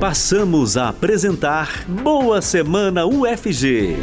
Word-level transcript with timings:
Passamos 0.00 0.78
a 0.78 0.88
apresentar 0.88 1.84
Boa 1.86 2.40
Semana 2.40 3.04
UFG. 3.04 3.98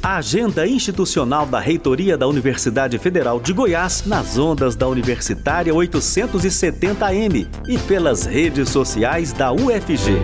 Agenda 0.00 0.64
institucional 0.64 1.44
da 1.44 1.58
Reitoria 1.58 2.16
da 2.16 2.28
Universidade 2.28 2.96
Federal 3.00 3.40
de 3.40 3.52
Goiás 3.52 4.04
nas 4.06 4.38
ondas 4.38 4.76
da 4.76 4.86
Universitária 4.86 5.74
870M 5.74 7.48
e 7.66 7.76
pelas 7.78 8.24
redes 8.24 8.68
sociais 8.68 9.32
da 9.32 9.52
UFG. 9.52 10.22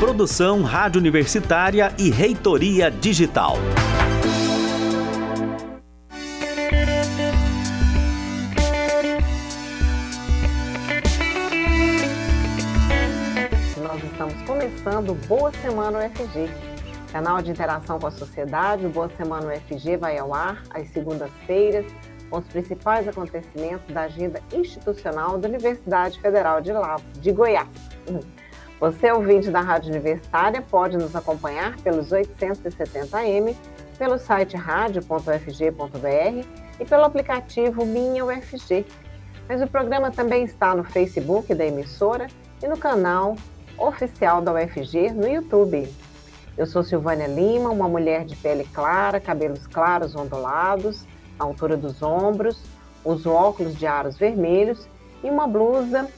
Produção 0.00 0.62
Rádio 0.62 1.00
Universitária 1.00 1.92
e 1.98 2.08
Reitoria 2.08 2.90
Digital. 2.90 3.58
Começando 15.14 15.28
Boa 15.28 15.52
Semana 15.52 15.98
UFG, 15.98 16.50
canal 17.12 17.40
de 17.40 17.50
interação 17.50 17.98
com 17.98 18.06
a 18.06 18.10
sociedade. 18.10 18.86
O 18.86 18.90
Boa 18.90 19.08
Semana 19.16 19.52
UFG 19.52 19.96
vai 19.96 20.18
ao 20.18 20.34
ar 20.34 20.62
às 20.70 20.88
segundas-feiras 20.90 21.86
com 22.30 22.38
os 22.38 22.46
principais 22.46 23.06
acontecimentos 23.06 23.86
da 23.92 24.02
agenda 24.02 24.40
institucional 24.52 25.38
da 25.38 25.48
Universidade 25.48 26.20
Federal 26.20 26.60
de, 26.60 26.72
La... 26.72 26.96
de 27.20 27.32
Goiás. 27.32 27.68
Você, 28.80 29.10
ouvinte 29.12 29.50
da 29.50 29.60
Rádio 29.60 29.90
Universitária, 29.90 30.60
pode 30.60 30.96
nos 30.96 31.14
acompanhar 31.14 31.76
pelos 31.80 32.10
870M, 32.10 33.54
pelo 33.98 34.18
site 34.18 34.56
radio.ufg.br 34.56 36.46
e 36.80 36.84
pelo 36.84 37.04
aplicativo 37.04 37.86
Minha 37.86 38.24
UFG. 38.24 38.84
Mas 39.48 39.62
o 39.62 39.66
programa 39.66 40.10
também 40.10 40.44
está 40.44 40.74
no 40.74 40.82
Facebook 40.82 41.54
da 41.54 41.64
emissora 41.64 42.26
e 42.62 42.66
no 42.66 42.76
canal 42.76 43.36
oficial 43.78 44.40
da 44.40 44.52
UFG 44.52 45.12
no 45.12 45.26
YouTube. 45.26 45.88
Eu 46.56 46.66
sou 46.66 46.82
Silvânia 46.82 47.26
Lima, 47.26 47.70
uma 47.70 47.88
mulher 47.88 48.24
de 48.24 48.36
pele 48.36 48.64
clara, 48.72 49.18
cabelos 49.20 49.66
claros 49.66 50.14
ondulados, 50.14 51.04
à 51.38 51.44
altura 51.44 51.76
dos 51.76 52.02
ombros, 52.02 52.62
uso 53.04 53.30
óculos 53.30 53.76
de 53.76 53.86
aros 53.86 54.16
vermelhos 54.16 54.88
e 55.22 55.28
uma 55.28 55.46
blusa 55.46 56.08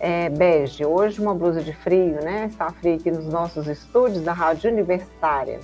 é, 0.00 0.28
bege. 0.28 0.84
Hoje 0.84 1.20
uma 1.20 1.34
blusa 1.34 1.62
de 1.62 1.72
frio, 1.72 2.22
né? 2.22 2.46
Está 2.50 2.70
frio 2.70 2.96
aqui 2.96 3.10
nos 3.10 3.26
nossos 3.26 3.68
estúdios 3.68 4.24
da 4.24 4.32
Rádio 4.32 4.70
Universitária. 4.70 5.60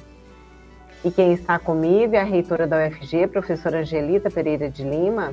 E 1.04 1.10
quem 1.10 1.32
está 1.32 1.58
comigo 1.58 2.14
é 2.14 2.20
a 2.20 2.24
reitora 2.24 2.66
da 2.66 2.76
UFG, 2.86 3.28
professora 3.28 3.80
Angelita 3.80 4.30
Pereira 4.30 4.68
de 4.68 4.82
Lima. 4.82 5.32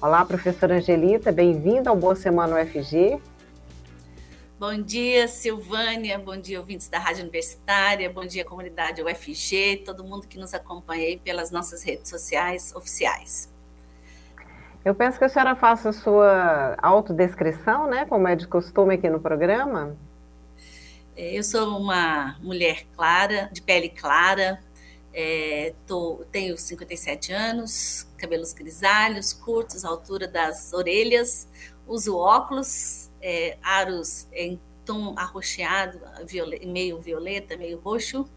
Olá, 0.00 0.24
professora 0.24 0.76
Angelita, 0.76 1.30
bem-vinda 1.30 1.90
ao 1.90 1.96
Boa 1.96 2.16
Semana 2.16 2.60
UFG. 2.60 3.20
Bom 4.62 4.80
dia, 4.80 5.26
Silvânia, 5.26 6.16
bom 6.20 6.36
dia, 6.36 6.60
ouvintes 6.60 6.86
da 6.86 6.96
Rádio 6.96 7.22
Universitária, 7.22 8.08
bom 8.08 8.24
dia, 8.24 8.44
comunidade 8.44 9.02
UFG, 9.02 9.82
todo 9.84 10.04
mundo 10.04 10.28
que 10.28 10.38
nos 10.38 10.54
acompanha 10.54 11.02
aí 11.02 11.16
pelas 11.16 11.50
nossas 11.50 11.82
redes 11.82 12.08
sociais 12.08 12.72
oficiais. 12.72 13.52
Eu 14.84 14.94
peço 14.94 15.18
que 15.18 15.24
a 15.24 15.28
senhora 15.28 15.56
faça 15.56 15.88
a 15.88 15.92
sua 15.92 16.76
autodescrição, 16.80 17.88
né, 17.88 18.06
como 18.06 18.28
é 18.28 18.36
de 18.36 18.46
costume 18.46 18.94
aqui 18.94 19.10
no 19.10 19.18
programa. 19.18 19.96
É, 21.16 21.36
eu 21.36 21.42
sou 21.42 21.76
uma 21.76 22.36
mulher 22.40 22.86
clara, 22.94 23.50
de 23.52 23.60
pele 23.60 23.88
clara, 23.88 24.62
é, 25.12 25.74
tô, 25.88 26.24
tenho 26.30 26.56
57 26.56 27.32
anos, 27.32 28.06
cabelos 28.16 28.52
grisalhos, 28.52 29.32
curtos, 29.32 29.84
altura 29.84 30.28
das 30.28 30.72
orelhas, 30.72 31.48
uso 31.84 32.16
óculos, 32.16 33.01
é, 33.22 33.56
aros 33.62 34.28
em 34.32 34.60
tom 34.84 35.14
arroxeado, 35.16 36.00
meio 36.66 37.00
violeta, 37.00 37.56
meio 37.56 37.78
roxo, 37.78 38.28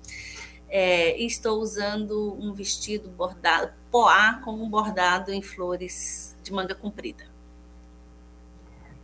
é, 0.70 1.18
estou 1.22 1.60
usando 1.60 2.38
um 2.40 2.54
vestido 2.54 3.10
bordado, 3.10 3.74
poá, 3.92 4.40
com 4.44 4.52
um 4.52 4.70
bordado 4.70 5.32
em 5.32 5.42
flores 5.42 6.38
de 6.44 6.54
manga 6.54 6.76
comprida. 6.76 7.24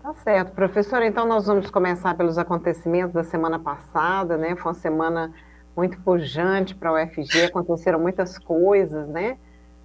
Tá 0.01 0.13
certo, 0.15 0.53
professora. 0.53 1.05
Então, 1.05 1.27
nós 1.27 1.45
vamos 1.45 1.69
começar 1.69 2.15
pelos 2.15 2.37
acontecimentos 2.37 3.13
da 3.13 3.23
semana 3.23 3.59
passada, 3.59 4.35
né? 4.35 4.55
Foi 4.55 4.71
uma 4.71 4.79
semana 4.79 5.33
muito 5.75 5.99
pujante 6.01 6.73
para 6.73 6.89
a 6.89 7.03
UFG, 7.03 7.43
aconteceram 7.45 7.99
muitas 7.99 8.37
coisas, 8.39 9.07
né? 9.07 9.37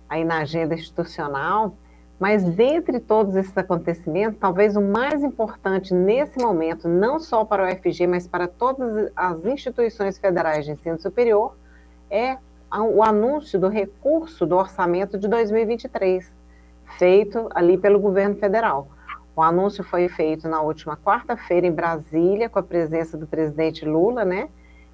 Aí 0.08 0.24
na 0.24 0.38
agenda 0.38 0.74
institucional. 0.74 1.76
Mas 2.18 2.42
dentre 2.44 2.98
todos 2.98 3.36
esses 3.36 3.56
acontecimentos, 3.56 4.38
talvez 4.40 4.74
o 4.74 4.80
mais 4.80 5.22
importante 5.22 5.92
nesse 5.92 6.38
momento, 6.38 6.88
não 6.88 7.20
só 7.20 7.44
para 7.44 7.64
o 7.64 7.66
UFG, 7.70 8.06
mas 8.06 8.26
para 8.26 8.48
todas 8.48 9.12
as 9.14 9.44
instituições 9.44 10.16
federais 10.18 10.64
de 10.64 10.72
ensino 10.72 10.98
superior, 10.98 11.54
é 12.10 12.38
o 12.72 13.02
anúncio 13.02 13.60
do 13.60 13.68
recurso 13.68 14.46
do 14.46 14.56
orçamento 14.56 15.18
de 15.18 15.28
2023, 15.28 16.32
feito 16.98 17.48
ali 17.54 17.76
pelo 17.76 18.00
governo 18.00 18.36
federal. 18.36 18.88
O 19.34 19.42
anúncio 19.42 19.84
foi 19.84 20.08
feito 20.08 20.48
na 20.48 20.62
última 20.62 20.96
quarta-feira 20.96 21.66
em 21.66 21.72
Brasília, 21.72 22.48
com 22.48 22.58
a 22.58 22.62
presença 22.62 23.18
do 23.18 23.26
presidente 23.26 23.84
Lula, 23.84 24.24
né, 24.24 24.48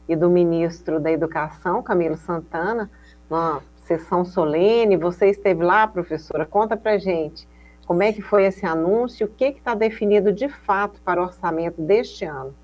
e 0.08 0.16
do 0.16 0.28
ministro 0.28 0.98
da 0.98 1.12
Educação, 1.12 1.80
Camilo 1.82 2.16
Santana, 2.16 2.90
numa 3.30 3.62
sessão 3.98 4.24
solene. 4.24 4.96
Você 4.96 5.30
esteve 5.30 5.62
lá, 5.62 5.86
professora? 5.86 6.46
Conta 6.46 6.76
para 6.76 6.98
gente 6.98 7.46
como 7.86 8.02
é 8.02 8.12
que 8.12 8.22
foi 8.22 8.44
esse 8.44 8.64
anúncio, 8.64 9.26
o 9.26 9.30
que 9.30 9.44
está 9.44 9.74
definido 9.74 10.32
de 10.32 10.48
fato 10.48 11.00
para 11.02 11.20
o 11.20 11.24
orçamento 11.24 11.80
deste 11.82 12.24
ano. 12.24 12.54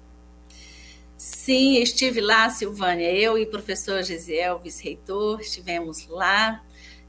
Sim, 1.17 1.83
estive 1.83 2.21
lá, 2.21 2.49
Silvânia. 2.49 3.13
Eu 3.13 3.37
e 3.37 3.43
o 3.43 3.51
professor 3.51 4.03
Gisiel, 4.03 4.59
vice-reitor, 4.61 5.41
estivemos 5.41 6.07
lá. 6.07 6.63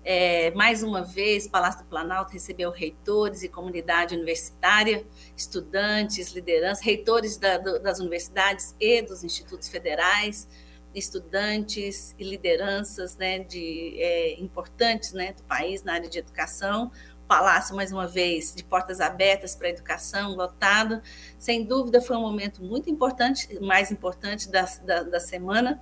É, 0.03 0.50
mais 0.52 0.81
uma 0.81 1.03
vez, 1.03 1.47
Palácio 1.47 1.84
do 1.84 1.90
Planalto 1.90 2.34
recebeu 2.34 2.72
reitores 2.72 3.44
e 3.44 3.50
comunidade 3.50 4.16
universitária, 4.16 5.06
estudantes, 5.38 6.31
lideranças, 6.31 6.84
reitores 6.84 7.38
da, 7.38 7.58
do, 7.58 7.79
das 7.79 8.00
universidades 8.00 8.75
e 8.79 9.02
dos 9.03 9.24
institutos 9.24 9.69
federais, 9.69 10.47
estudantes 10.94 12.16
e 12.17 12.23
lideranças 12.23 13.16
né, 13.17 13.39
de, 13.39 13.95
é, 14.00 14.39
importantes 14.39 15.13
né, 15.13 15.33
do 15.33 15.44
país 15.44 15.83
na 15.83 15.94
área 15.94 16.09
de 16.09 16.19
educação, 16.19 16.91
palácio, 17.27 17.75
mais 17.75 17.91
uma 17.91 18.07
vez, 18.07 18.55
de 18.55 18.63
portas 18.63 18.99
abertas 18.99 19.55
para 19.55 19.67
a 19.67 19.69
educação, 19.69 20.35
lotado. 20.35 20.99
Sem 21.38 21.63
dúvida, 21.63 22.01
foi 22.01 22.17
um 22.17 22.22
momento 22.22 22.63
muito 22.63 22.89
importante, 22.89 23.47
mais 23.61 23.91
importante 23.91 24.49
da, 24.49 24.66
da, 24.83 25.03
da 25.03 25.19
semana, 25.19 25.79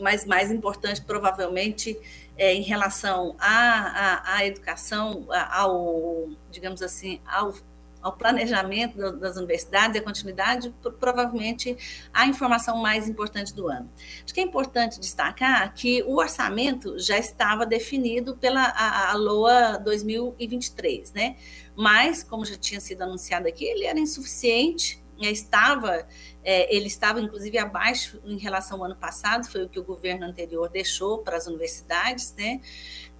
mas 0.00 0.24
mais 0.24 0.50
importante, 0.50 1.02
provavelmente, 1.02 1.98
é, 2.38 2.54
em 2.54 2.62
relação 2.62 3.36
à, 3.38 3.50
à, 3.50 4.36
à 4.36 4.46
educação, 4.46 5.26
ao, 5.50 6.28
digamos 6.50 6.80
assim, 6.80 7.20
ao 7.26 7.52
ao 8.02 8.12
planejamento 8.16 9.12
das 9.12 9.36
universidades 9.36 9.96
e 9.96 9.98
a 9.98 10.02
continuidade, 10.02 10.74
provavelmente 10.98 11.76
a 12.12 12.26
informação 12.26 12.76
mais 12.78 13.08
importante 13.08 13.54
do 13.54 13.68
ano. 13.68 13.90
Acho 14.24 14.32
que 14.32 14.40
é 14.40 14.42
importante 14.42 15.00
destacar 15.00 15.72
que 15.74 16.02
o 16.04 16.16
orçamento 16.16 16.98
já 16.98 17.18
estava 17.18 17.66
definido 17.66 18.36
pela 18.36 18.62
a, 18.62 19.10
a 19.10 19.14
LOA 19.14 19.78
2023, 19.78 21.12
né? 21.12 21.36
Mas, 21.76 22.22
como 22.22 22.44
já 22.44 22.56
tinha 22.56 22.80
sido 22.80 23.02
anunciado 23.02 23.46
aqui, 23.46 23.64
ele 23.64 23.84
era 23.84 23.98
insuficiente, 23.98 25.02
né? 25.20 25.30
estava, 25.30 26.06
é, 26.42 26.74
ele 26.74 26.86
estava 26.86 27.20
inclusive 27.20 27.58
abaixo 27.58 28.20
em 28.24 28.38
relação 28.38 28.78
ao 28.78 28.84
ano 28.84 28.96
passado, 28.96 29.46
foi 29.46 29.64
o 29.64 29.68
que 29.68 29.78
o 29.78 29.84
governo 29.84 30.24
anterior 30.26 30.68
deixou 30.68 31.18
para 31.18 31.36
as 31.36 31.46
universidades, 31.46 32.34
né? 32.36 32.60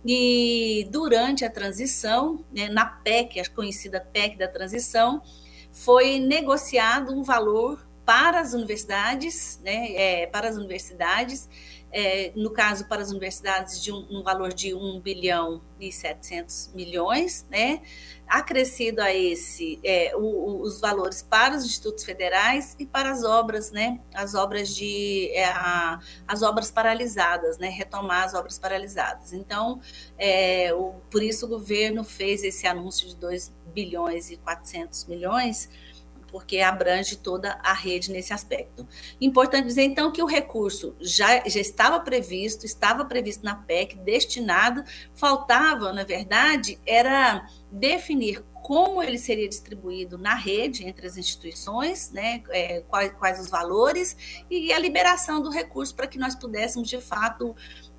E 0.05 0.89
durante 0.91 1.45
a 1.45 1.51
transição, 1.51 2.45
né, 2.53 2.69
na 2.69 2.87
PEC, 2.87 3.41
a 3.41 3.49
conhecida 3.49 4.01
PEC 4.01 4.37
da 4.37 4.49
transição, 4.49 5.23
foi 5.73 6.19
negociado 6.19 7.13
um 7.13 7.23
valor 7.23 7.87
para 8.05 8.41
as 8.41 8.55
universidades, 8.55 9.61
né, 9.63 9.93
é, 9.93 10.27
para 10.27 10.49
as 10.49 10.57
universidades, 10.57 11.49
é, 11.91 12.33
no 12.37 12.51
caso 12.51 12.87
para 12.87 13.03
as 13.03 13.11
universidades 13.11 13.83
de 13.83 13.91
um, 13.93 14.07
um, 14.11 14.23
valor 14.23 14.53
de 14.53 14.75
1 14.75 15.01
bilhão 15.01 15.63
e 15.81 15.91
700 15.91 16.73
milhões, 16.75 17.47
né, 17.51 17.81
acrescido 18.27 19.01
a 19.01 19.15
esse 19.15 19.81
é, 19.83 20.15
o, 20.15 20.21
o, 20.21 20.63
os 20.63 20.81
valores 20.81 21.23
para 21.23 21.57
os 21.57 21.65
institutos 21.65 22.05
federais 22.05 22.77
e 22.79 22.85
para 22.85 23.11
as 23.11 23.25
obras, 23.25 23.71
né, 23.71 24.01
as 24.15 24.35
obras 24.35 24.75
de 24.75 25.31
é, 25.33 25.47
a, 25.47 25.99
as 26.27 26.43
obras 26.43 26.71
paralisadas, 26.71 27.59
né, 27.59 27.69
retomar 27.69 28.25
as 28.25 28.35
obras 28.35 28.59
paralisadas. 28.59 29.33
Então, 29.33 29.81
é, 30.19 30.75
o, 30.75 30.95
por 31.11 31.23
isso 31.23 31.47
o 31.47 31.49
governo 31.49 32.05
fez 32.05 32.45
esse 32.45 32.67
anúncio 32.67 33.09
de 33.09 33.17
2 33.17 33.55
bilhões 33.73 34.31
e 34.31 34.37
400 34.37 35.07
milhões 35.07 35.71
porque 36.31 36.61
abrange 36.61 37.17
toda 37.17 37.59
a 37.63 37.73
rede 37.73 38.11
nesse 38.11 38.33
aspecto. 38.33 38.87
Importante 39.21 39.67
dizer, 39.67 39.83
então, 39.83 40.13
que 40.13 40.23
o 40.23 40.27
recurso 40.27 40.95
já, 41.01 41.43
já 41.47 41.61
estava 41.61 41.99
previsto, 42.01 42.65
estava 42.65 43.05
previsto 43.05 43.45
na 43.45 43.55
PEC, 43.55 43.97
destinado, 43.99 44.85
faltava, 45.15 45.93
na 45.93 46.05
verdade, 46.05 46.79
era 46.87 47.47
definir 47.71 48.45
como 48.63 49.03
ele 49.03 49.19
seria 49.19 49.49
distribuído 49.49 50.19
na 50.19 50.35
rede 50.35 50.87
entre 50.87 51.07
as 51.07 51.17
instituições, 51.17 52.11
né, 52.11 52.43
é, 52.51 52.81
quais, 52.83 53.13
quais 53.13 53.41
os 53.41 53.49
valores 53.49 54.45
e 54.51 54.71
a 54.75 54.79
liberação 54.79 55.41
do 55.41 55.49
recurso 55.49 55.95
para 55.95 56.07
que 56.07 56.19
nós 56.19 56.35
pudéssemos, 56.35 56.87
de 56.87 57.01
fato, 57.01 57.57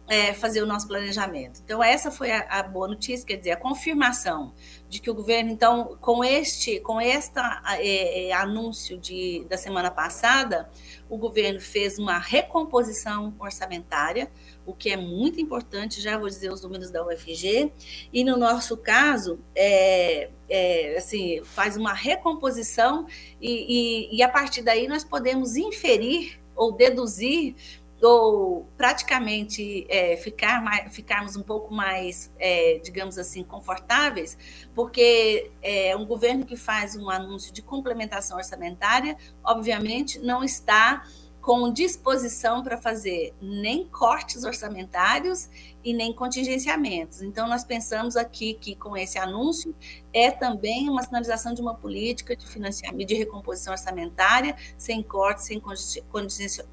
é, 0.09 0.33
fazer 0.33 0.63
o 0.63 0.65
nosso 0.65 0.87
planejamento. 0.87 1.61
Então, 1.63 1.83
essa 1.83 2.09
foi 2.09 2.31
a, 2.31 2.39
a, 2.49 2.63
boa 2.63 2.87
notícia, 2.87 3.25
quer 3.25 3.35
dizer, 3.35 3.51
a 3.51 3.57
confirmação 3.57 4.53
de 4.89 4.99
que 4.99 5.09
o 5.09 5.13
governo, 5.13 5.51
então, 5.51 5.95
com 6.01 6.23
este, 6.23 6.79
com 6.79 6.99
esta 6.99 7.61
é, 7.77 8.29
é, 8.29 8.33
anúncio 8.33 8.97
de, 8.97 9.45
da 9.47 9.55
semana 9.55 9.91
passada, 9.91 10.67
o 11.07 11.15
governo 11.15 11.61
fez 11.61 11.99
uma 11.99 12.17
recomposição 12.17 13.35
orçamentária, 13.37 14.31
o 14.65 14.73
que 14.73 14.89
é 14.89 14.97
muito 14.97 15.39
importante, 15.39 16.01
já 16.01 16.17
vou 16.17 16.27
dizer 16.27 16.51
os 16.51 16.63
números 16.63 16.89
da 16.89 17.05
UFG, 17.05 17.71
e 18.11 18.23
no 18.23 18.35
nosso 18.35 18.75
caso, 18.77 19.39
é, 19.55 20.31
é, 20.49 20.97
assim, 20.97 21.43
faz 21.43 21.77
uma 21.77 21.93
recomposição 21.93 23.05
e, 23.39 24.09
e, 24.09 24.17
e 24.17 24.23
a 24.23 24.29
partir 24.29 24.63
daí 24.63 24.87
nós 24.87 25.03
podemos 25.03 25.55
inferir 25.55 26.39
ou 26.55 26.73
deduzir 26.73 27.55
ou 28.01 28.69
praticamente 28.77 29.85
é, 29.89 30.15
ficar 30.17 30.63
mais, 30.63 30.93
ficarmos 30.93 31.35
um 31.35 31.43
pouco 31.43 31.73
mais, 31.73 32.33
é, 32.39 32.79
digamos 32.83 33.17
assim, 33.17 33.43
confortáveis, 33.43 34.37
porque 34.73 35.51
é, 35.61 35.95
um 35.95 36.05
governo 36.05 36.45
que 36.45 36.55
faz 36.55 36.95
um 36.95 37.09
anúncio 37.09 37.53
de 37.53 37.61
complementação 37.61 38.37
orçamentária, 38.37 39.17
obviamente, 39.43 40.19
não 40.19 40.43
está 40.43 41.03
com 41.41 41.71
disposição 41.71 42.61
para 42.63 42.77
fazer 42.77 43.33
nem 43.41 43.87
cortes 43.87 44.43
orçamentários 44.43 45.49
e 45.83 45.93
nem 45.93 46.13
contingenciamentos. 46.13 47.21
Então, 47.21 47.47
nós 47.47 47.63
pensamos 47.63 48.17
aqui 48.17 48.53
que 48.53 48.75
com 48.75 48.97
esse 48.97 49.17
anúncio 49.17 49.73
é 50.13 50.29
também 50.29 50.89
uma 50.89 51.01
sinalização 51.01 51.53
de 51.53 51.61
uma 51.61 51.73
política 51.73 52.35
de 52.35 52.45
financiamento, 52.45 53.07
de 53.07 53.15
recomposição 53.15 53.71
orçamentária, 53.71 54.55
sem 54.77 55.01
cortes, 55.01 55.45
sem 55.45 55.61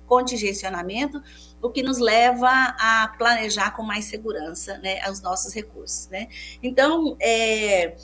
contingenciamento, 0.07 1.23
o 1.63 1.71
que 1.71 1.83
nos 1.83 1.99
leva 1.99 2.49
a 2.49 3.15
planejar 3.17 3.71
com 3.71 3.83
mais 3.83 4.07
segurança 4.07 4.79
né, 4.79 4.99
os 5.09 5.23
nossos 5.23 5.55
recursos. 5.55 6.09
Né? 6.09 6.29
Então, 6.61 7.17
é, 7.21 7.97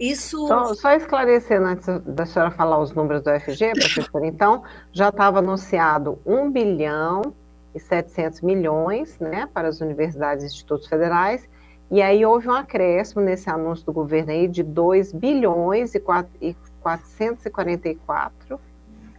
isso. 0.00 0.48
Só, 0.48 0.74
só 0.74 0.90
esclarecendo 0.92 1.66
antes 1.66 1.86
da 2.06 2.24
senhora 2.24 2.50
falar 2.50 2.78
os 2.78 2.92
números 2.92 3.22
do 3.22 3.30
FG, 3.38 3.72
professor, 3.78 4.24
então, 4.24 4.62
já 4.92 5.10
estava 5.10 5.40
anunciado 5.40 6.18
1 6.24 6.50
bilhão 6.50 7.34
e 7.74 7.78
700 7.78 8.40
milhões 8.40 9.18
né, 9.20 9.46
para 9.52 9.68
as 9.68 9.82
universidades 9.82 10.42
e 10.42 10.46
institutos 10.46 10.86
federais, 10.88 11.46
e 11.90 12.00
aí 12.00 12.24
houve 12.24 12.48
um 12.48 12.52
acréscimo 12.52 13.20
nesse 13.20 13.50
anúncio 13.50 13.84
do 13.84 13.92
governo 13.92 14.32
aí 14.32 14.48
de 14.48 14.62
2 14.62 15.12
bilhões 15.12 15.94
e 15.94 16.00
444 16.00 18.58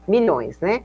milhões, 0.08 0.60
né? 0.60 0.82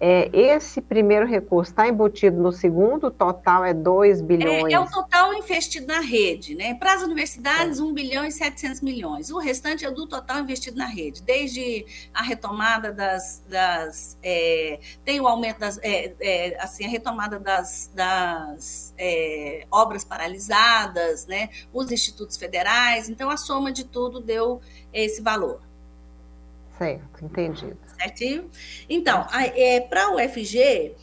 É, 0.00 0.28
esse 0.32 0.80
primeiro 0.80 1.26
recurso 1.26 1.70
está 1.70 1.86
embutido 1.88 2.40
no 2.40 2.50
segundo, 2.50 3.06
o 3.06 3.10
total 3.10 3.64
é 3.64 3.72
2 3.72 4.20
bilhões. 4.22 4.72
É, 4.72 4.76
é, 4.76 4.80
o 4.80 4.90
total 4.90 5.32
investido 5.34 5.86
na 5.86 6.00
rede, 6.00 6.54
né? 6.54 6.74
Para 6.74 6.94
as 6.94 7.02
universidades, 7.02 7.78
é. 7.78 7.82
1 7.82 7.94
bilhão 7.94 8.24
e 8.24 8.32
700 8.32 8.80
milhões. 8.80 9.30
O 9.30 9.38
restante 9.38 9.84
é 9.84 9.90
do 9.90 10.06
total 10.06 10.40
investido 10.40 10.76
na 10.76 10.86
rede, 10.86 11.22
desde 11.22 11.86
a 12.12 12.22
retomada 12.22 12.92
das. 12.92 13.42
das 13.48 14.18
é, 14.22 14.80
tem 15.04 15.20
o 15.20 15.28
aumento 15.28 15.60
das. 15.60 15.78
É, 15.78 16.12
é, 16.20 16.56
assim, 16.60 16.84
a 16.84 16.88
retomada 16.88 17.38
das, 17.38 17.90
das 17.94 18.94
é, 18.98 19.66
obras 19.70 20.04
paralisadas, 20.04 21.26
né? 21.26 21.50
Os 21.72 21.90
institutos 21.92 22.36
federais. 22.36 23.08
Então, 23.08 23.30
a 23.30 23.36
soma 23.36 23.70
de 23.70 23.84
tudo 23.84 24.20
deu 24.20 24.60
esse 24.92 25.22
valor. 25.22 25.60
Certo, 26.78 27.24
entendido. 27.24 27.78
Certinho? 28.00 28.50
Então, 28.88 29.26
é, 29.32 29.80
para 29.80 30.10
o 30.10 30.16
UFG, 30.16 30.94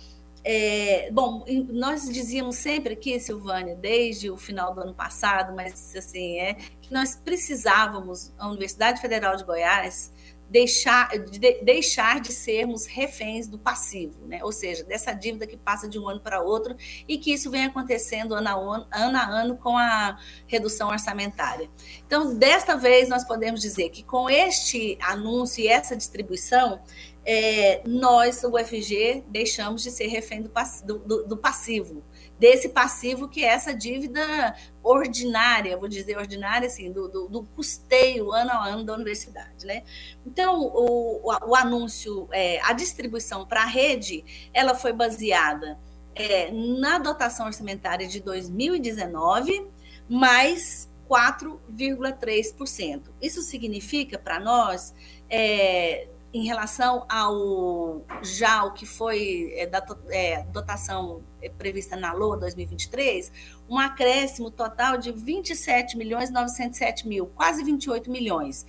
é, 0.44 1.10
bom, 1.12 1.46
nós 1.70 2.10
dizíamos 2.10 2.56
sempre 2.56 2.94
aqui, 2.94 3.20
Silvânia, 3.20 3.76
desde 3.76 4.30
o 4.30 4.38
final 4.38 4.74
do 4.74 4.82
ano 4.82 4.94
passado, 4.94 5.56
mas 5.56 5.96
assim, 5.96 6.40
é 6.40 6.56
que 6.82 6.92
nós 6.92 7.16
precisávamos, 7.16 8.34
a 8.38 8.48
Universidade 8.48 9.00
Federal 9.00 9.36
de 9.36 9.44
Goiás, 9.44 10.12
deixar 10.52 11.18
de, 11.18 11.64
deixar 11.64 12.20
de 12.20 12.34
sermos 12.34 12.86
reféns 12.86 13.48
do 13.48 13.58
passivo, 13.58 14.28
né? 14.28 14.44
ou 14.44 14.52
seja, 14.52 14.84
dessa 14.84 15.14
dívida 15.14 15.48
que 15.48 15.56
passa 15.56 15.88
de 15.88 15.98
um 15.98 16.10
ano 16.10 16.20
para 16.20 16.42
outro 16.42 16.76
e 17.08 17.18
que 17.18 17.32
isso 17.32 17.50
vem 17.50 17.64
acontecendo 17.64 18.36
ano 18.36 18.50
a 18.50 18.52
ano, 18.52 18.88
ano 18.92 19.18
a 19.18 19.26
ano 19.26 19.56
com 19.56 19.78
a 19.78 20.20
redução 20.46 20.90
orçamentária. 20.90 21.70
Então, 22.06 22.38
desta 22.38 22.76
vez, 22.76 23.08
nós 23.08 23.24
podemos 23.24 23.62
dizer 23.62 23.90
que 23.92 24.04
com 24.04 24.30
este 24.30 24.98
anúncio 25.02 25.64
e 25.64 25.70
essa 25.70 25.96
distribuição, 25.96 26.82
é, 27.26 27.82
nós, 27.88 28.44
o 28.44 28.50
UFG, 28.50 29.24
deixamos 29.30 29.84
de 29.84 29.90
ser 29.90 30.08
refém 30.08 30.42
do, 30.42 30.52
do, 31.00 31.28
do 31.28 31.38
passivo, 31.38 32.04
desse 32.42 32.70
passivo 32.70 33.30
que 33.30 33.46
é 33.46 33.50
essa 33.50 33.72
dívida 33.72 34.56
ordinária, 34.82 35.78
vou 35.78 35.88
dizer 35.88 36.18
ordinária, 36.18 36.66
assim, 36.66 36.92
do, 36.92 37.08
do, 37.08 37.28
do 37.28 37.44
custeio 37.56 38.32
ano 38.32 38.50
a 38.50 38.66
ano 38.66 38.84
da 38.84 38.96
universidade, 38.96 39.64
né? 39.64 39.84
Então, 40.26 40.60
o, 40.60 41.22
o, 41.24 41.50
o 41.50 41.56
anúncio, 41.56 42.28
é, 42.32 42.60
a 42.62 42.74
distribuição 42.74 43.46
para 43.46 43.62
a 43.62 43.68
rede, 43.68 44.26
ela 44.52 44.74
foi 44.74 44.92
baseada 44.92 45.78
é, 46.16 46.50
na 46.52 46.98
dotação 46.98 47.46
orçamentária 47.46 48.08
de 48.08 48.20
2019, 48.20 49.68
mais 50.10 50.90
4,3%. 51.08 53.04
Isso 53.22 53.44
significa 53.44 54.18
para 54.18 54.40
nós 54.40 54.96
é, 55.30 56.08
em 56.34 56.46
relação 56.46 57.06
ao 57.10 58.06
já 58.22 58.64
o 58.64 58.72
que 58.72 58.86
foi 58.86 59.54
é, 59.56 59.68
da 59.68 59.86
é, 60.10 60.44
dotação 60.44 61.24
é, 61.42 61.50
prevista 61.50 61.96
na 61.96 62.14
LOA 62.14 62.38
2023, 62.38 63.32
um 63.70 63.78
acréscimo 63.78 64.50
total 64.50 64.98
de 64.98 65.12
27 65.12 65.98
milhões 65.98 66.32
907 66.32 67.08
mil, 67.08 67.28
quase 67.28 67.64
28 67.64 68.10
milhões, 68.10 68.66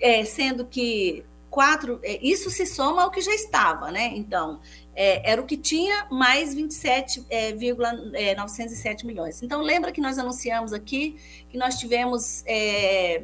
é, 0.00 0.24
sendo 0.24 0.64
que 0.66 1.24
quatro, 1.54 2.00
é, 2.02 2.18
isso 2.20 2.50
se 2.50 2.66
soma 2.66 3.04
ao 3.04 3.12
que 3.12 3.20
já 3.20 3.32
estava, 3.32 3.92
né? 3.92 4.10
Então, 4.16 4.60
é, 4.92 5.30
era 5.30 5.40
o 5.40 5.46
que 5.46 5.56
tinha 5.56 6.08
mais 6.10 6.52
27,907 6.52 9.04
é, 9.04 9.06
milhões. 9.06 9.40
Então, 9.40 9.62
lembra 9.62 9.92
que 9.92 10.00
nós 10.00 10.18
anunciamos 10.18 10.72
aqui 10.72 11.16
que 11.48 11.56
nós 11.56 11.78
tivemos, 11.78 12.42
é, 12.44 13.22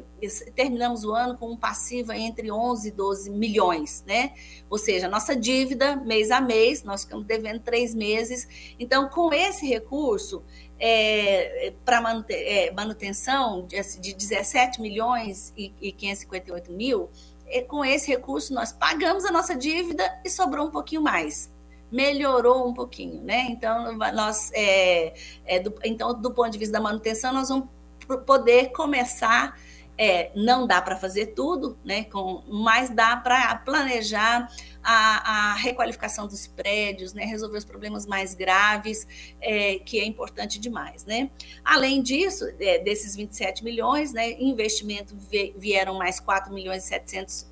terminamos 0.55 1.03
o 1.03 1.13
ano 1.13 1.37
com 1.37 1.51
um 1.51 1.57
passivo 1.57 2.13
entre 2.13 2.49
11 2.49 2.87
e 2.87 2.91
12 2.91 3.29
milhões, 3.29 4.01
né? 4.07 4.31
Ou 4.69 4.77
seja, 4.77 5.09
nossa 5.09 5.35
dívida, 5.35 5.97
mês 5.97 6.31
a 6.31 6.39
mês, 6.39 6.83
nós 6.83 7.03
ficamos 7.03 7.25
devendo 7.25 7.59
três 7.59 7.93
meses. 7.93 8.47
Então, 8.79 9.09
com 9.09 9.33
esse 9.33 9.67
recurso, 9.67 10.41
é, 10.79 11.73
para 11.85 12.23
é, 12.29 12.71
manutenção 12.71 13.67
de, 13.67 13.75
de 13.99 14.13
17 14.13 14.81
milhões 14.81 15.53
e, 15.55 15.71
e 15.79 15.91
558 15.91 16.71
mil, 16.71 17.03
é, 17.03 17.30
com 17.67 17.83
esse 17.83 18.09
recurso 18.09 18.53
nós 18.53 18.71
pagamos 18.71 19.25
a 19.25 19.31
nossa 19.31 19.55
dívida 19.55 20.03
e 20.23 20.29
sobrou 20.29 20.67
um 20.67 20.71
pouquinho 20.71 21.01
mais 21.01 21.51
melhorou 21.91 22.69
um 22.69 22.73
pouquinho, 22.73 23.21
né? 23.21 23.47
Então, 23.49 23.97
nós, 23.97 24.49
é, 24.53 25.13
é, 25.45 25.59
do, 25.59 25.73
então, 25.83 26.13
do 26.13 26.31
ponto 26.31 26.49
de 26.49 26.57
vista 26.57 26.71
da 26.71 26.79
manutenção, 26.79 27.33
nós 27.33 27.49
vamos 27.49 27.67
poder 28.25 28.71
começar. 28.71 29.59
É, 30.03 30.31
não 30.35 30.65
dá 30.65 30.81
para 30.81 30.95
fazer 30.95 31.27
tudo, 31.27 31.77
né? 31.85 32.05
Com, 32.05 32.41
mas 32.47 32.89
dá 32.89 33.15
para 33.15 33.55
planejar 33.57 34.51
a, 34.83 35.51
a, 35.51 35.53
requalificação 35.53 36.25
dos 36.27 36.47
prédios, 36.47 37.13
né? 37.13 37.23
Resolver 37.23 37.59
os 37.59 37.65
problemas 37.65 38.07
mais 38.07 38.33
graves, 38.33 39.05
é, 39.39 39.77
que 39.77 39.99
é 39.99 40.05
importante 40.05 40.59
demais, 40.59 41.05
né? 41.05 41.29
Além 41.63 42.01
disso, 42.01 42.45
é, 42.59 42.79
desses 42.79 43.15
27 43.15 43.63
milhões, 43.63 44.11
né? 44.11 44.31
Investimento 44.39 45.15
vieram 45.55 45.99
mais 45.99 46.19
4 46.19 46.51
milhões 46.51 46.83
e 46.83 46.87
700 46.87 47.45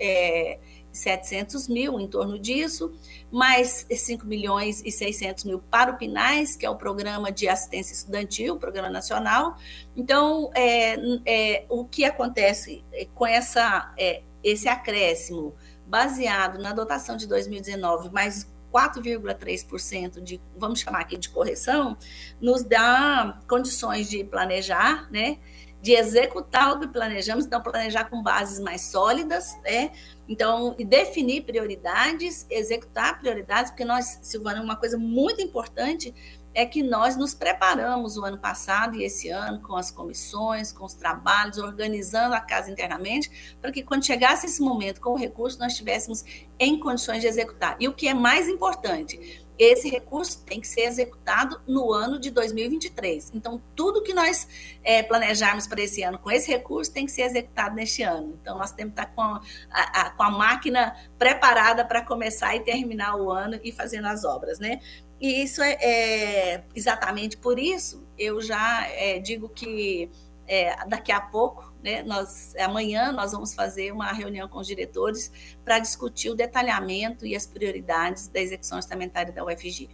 700 0.92 1.68
mil, 1.68 2.00
em 2.00 2.08
torno 2.08 2.40
disso, 2.40 2.92
mais 3.32 3.86
5 3.90 4.26
milhões 4.26 4.82
e 4.84 4.92
600 4.92 5.44
mil 5.44 5.60
para 5.60 5.92
o 5.92 5.98
PINAIS, 5.98 6.56
que 6.56 6.66
é 6.66 6.70
o 6.70 6.76
Programa 6.76 7.32
de 7.32 7.48
Assistência 7.48 7.94
Estudantil, 7.94 8.58
Programa 8.58 8.90
Nacional. 8.90 9.58
Então, 9.96 10.52
é, 10.56 10.96
é, 11.26 11.66
o 11.70 11.86
que 11.86 12.06
acontece 12.06 12.84
com 13.14 13.26
essa, 13.26 13.94
é, 13.98 14.24
esse 14.44 14.68
acréscimo 14.68 15.56
baseado 15.86 16.60
na 16.60 16.74
dotação 16.74 17.18
de 17.18 17.28
2019, 17.28 18.12
mais 18.12 18.48
4,3% 18.72 20.22
de, 20.22 20.40
vamos 20.56 20.80
chamar 20.80 21.02
aqui 21.02 21.18
de 21.18 21.30
correção, 21.30 21.98
nos 22.40 22.64
dá 22.64 23.40
condições 23.48 24.10
de 24.10 24.24
planejar, 24.24 25.10
né? 25.12 25.40
De 25.82 25.94
executar 25.94 26.76
o 26.76 26.80
que 26.80 26.88
planejamos, 26.88 27.46
então 27.46 27.62
planejar 27.62 28.06
com 28.06 28.22
bases 28.22 28.60
mais 28.60 28.82
sólidas, 28.82 29.58
né? 29.64 29.92
Então, 30.28 30.76
e 30.78 30.86
definir 30.86 31.42
prioridades, 31.44 32.46
executar 32.50 33.20
prioridades, 33.20 33.72
porque 33.72 33.86
nós, 33.86 34.20
Silvana, 34.22 34.62
uma 34.62 34.76
coisa 34.76 34.98
muito 34.98 35.42
importante 35.42 36.14
é 36.54 36.66
que 36.66 36.84
nós 36.84 37.16
nos 37.16 37.34
preparamos 37.34 38.18
o 38.18 38.26
ano 38.26 38.38
passado 38.38 38.96
e 38.96 39.04
esse 39.04 39.30
ano 39.30 39.62
com 39.62 39.76
as 39.76 39.92
comissões, 39.92 40.72
com 40.72 40.84
os 40.84 40.94
trabalhos, 40.94 41.58
organizando 41.58 42.34
a 42.36 42.42
casa 42.42 42.72
internamente, 42.72 43.56
para 43.62 43.72
que 43.72 43.84
quando 43.84 44.06
chegasse 44.06 44.48
esse 44.48 44.62
momento 44.62 45.00
com 45.00 45.12
o 45.12 45.18
recurso, 45.18 45.60
nós 45.60 45.74
estivéssemos 45.74 46.26
em 46.60 46.80
condições 46.80 47.22
de 47.22 47.28
executar. 47.28 47.78
E 47.80 47.88
o 47.88 47.94
que 47.94 48.08
é 48.08 48.14
mais 48.14 48.48
importante, 48.48 49.46
esse 49.60 49.90
recurso 49.90 50.42
tem 50.46 50.62
que 50.62 50.68
ser 50.68 50.84
executado 50.84 51.62
no 51.68 51.92
ano 51.92 52.18
de 52.18 52.32
2023. 52.32 53.32
Então, 53.36 53.62
tudo 53.76 54.02
que 54.02 54.14
nós 54.14 54.48
é, 54.82 55.04
planejarmos 55.04 55.68
para 55.68 55.82
esse 55.82 56.02
ano 56.02 56.18
com 56.18 56.32
esse 56.32 56.50
recurso 56.50 56.94
tem 56.94 57.06
que 57.06 57.12
ser 57.12 57.24
executado 57.24 57.76
neste 57.76 58.02
ano. 58.02 58.40
Então, 58.42 58.58
nós 58.58 58.72
temos 58.72 58.94
que 58.94 59.02
estar 59.02 59.14
com 59.14 59.22
a, 59.22 59.42
a, 59.70 60.10
com 60.12 60.24
a 60.24 60.32
máquina 60.32 60.96
preparada 61.18 61.84
para 61.84 62.02
começar 62.02 62.56
e 62.56 62.62
terminar 62.62 63.18
o 63.18 63.30
ano 63.30 63.60
e 63.62 63.72
fazendo 63.74 64.08
as 64.08 64.24
obras, 64.24 64.60
né? 64.60 64.80
E 65.20 65.44
isso 65.44 65.62
é, 65.62 65.74
é 65.82 66.64
exatamente 66.74 67.36
por 67.36 67.60
isso 67.60 68.08
eu 68.20 68.42
já 68.42 68.88
é, 68.88 69.20
digo 69.20 69.50
que 69.50 70.10
é, 70.50 70.76
daqui 70.88 71.12
a 71.12 71.22
pouco, 71.22 71.72
né, 71.84 72.02
nós, 72.02 72.56
amanhã, 72.58 73.12
nós 73.12 73.32
vamos 73.32 73.54
fazer 73.54 73.92
uma 73.92 74.12
reunião 74.12 74.50
com 74.50 74.58
os 74.58 74.66
diretores 74.66 75.32
para 75.64 75.78
discutir 75.78 76.32
o 76.32 76.36
detalhamento 76.36 77.24
e 77.24 77.36
as 77.36 77.46
prioridades 77.46 78.28
da 78.28 78.40
execução 78.40 78.78
orçamentária 78.78 79.32
da 79.32 79.46
UFG. 79.46 79.90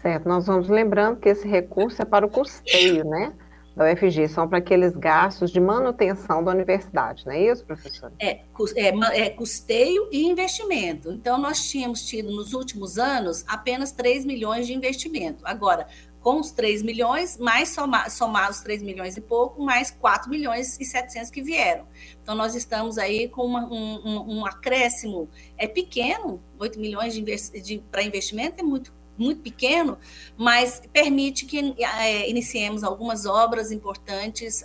Certo, 0.00 0.28
nós 0.28 0.46
vamos 0.46 0.68
lembrando 0.68 1.18
que 1.18 1.28
esse 1.28 1.46
recurso 1.46 2.00
é 2.00 2.04
para 2.04 2.24
o 2.24 2.30
custeio, 2.30 3.04
né? 3.04 3.34
da 3.76 3.90
UFG, 3.92 4.28
são 4.28 4.48
para 4.48 4.58
aqueles 4.58 4.94
gastos 4.94 5.50
de 5.50 5.60
manutenção 5.60 6.42
da 6.42 6.50
universidade, 6.50 7.24
não 7.24 7.32
é 7.32 7.50
isso, 7.50 7.64
professora? 7.64 8.12
É, 8.18 8.40
é, 8.76 8.88
é, 9.12 9.30
custeio 9.30 10.08
e 10.10 10.26
investimento. 10.26 11.10
Então, 11.12 11.38
nós 11.38 11.68
tínhamos 11.68 12.02
tido 12.04 12.30
nos 12.30 12.52
últimos 12.52 12.98
anos 12.98 13.44
apenas 13.46 13.92
3 13.92 14.24
milhões 14.24 14.66
de 14.66 14.74
investimento. 14.74 15.46
Agora, 15.46 15.86
com 16.20 16.38
os 16.38 16.50
3 16.50 16.82
milhões, 16.82 17.38
mais 17.38 17.70
somar, 17.70 18.10
somar 18.10 18.50
os 18.50 18.60
3 18.60 18.82
milhões 18.82 19.16
e 19.16 19.20
pouco, 19.20 19.62
mais 19.62 19.90
4 19.90 20.28
milhões 20.28 20.78
e 20.78 20.84
700 20.84 21.30
que 21.30 21.42
vieram. 21.42 21.86
Então, 22.22 22.34
nós 22.34 22.54
estamos 22.54 22.98
aí 22.98 23.28
com 23.28 23.44
uma, 23.44 23.64
um, 23.66 24.38
um, 24.38 24.46
acréscimo, 24.46 25.28
é 25.56 25.66
pequeno, 25.66 26.42
8 26.58 26.78
milhões 26.78 27.14
de, 27.14 27.22
de 27.62 27.78
para 27.90 28.02
investimento 28.02 28.60
é 28.60 28.62
muito 28.62 28.92
muito 29.20 29.42
pequeno, 29.42 29.98
mas 30.36 30.82
permite 30.92 31.44
que 31.44 31.74
é, 31.78 32.28
iniciemos 32.28 32.82
algumas 32.82 33.26
obras 33.26 33.70
importantes, 33.70 34.62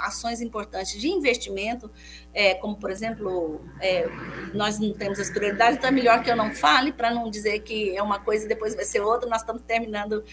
ações 0.00 0.40
importantes 0.40 1.00
de 1.00 1.08
investimento, 1.08 1.88
é, 2.34 2.54
como, 2.54 2.76
por 2.76 2.90
exemplo, 2.90 3.60
é, 3.80 4.08
nós 4.52 4.78
não 4.80 4.92
temos 4.92 5.20
as 5.20 5.30
prioridades, 5.30 5.78
então 5.78 5.88
é 5.88 5.92
melhor 5.92 6.20
que 6.22 6.30
eu 6.30 6.36
não 6.36 6.52
fale, 6.52 6.90
para 6.90 7.14
não 7.14 7.30
dizer 7.30 7.60
que 7.60 7.96
é 7.96 8.02
uma 8.02 8.18
coisa 8.18 8.44
e 8.44 8.48
depois 8.48 8.74
vai 8.74 8.84
ser 8.84 9.00
outra, 9.00 9.28
nós 9.28 9.42
estamos 9.42 9.62
terminando 9.62 10.24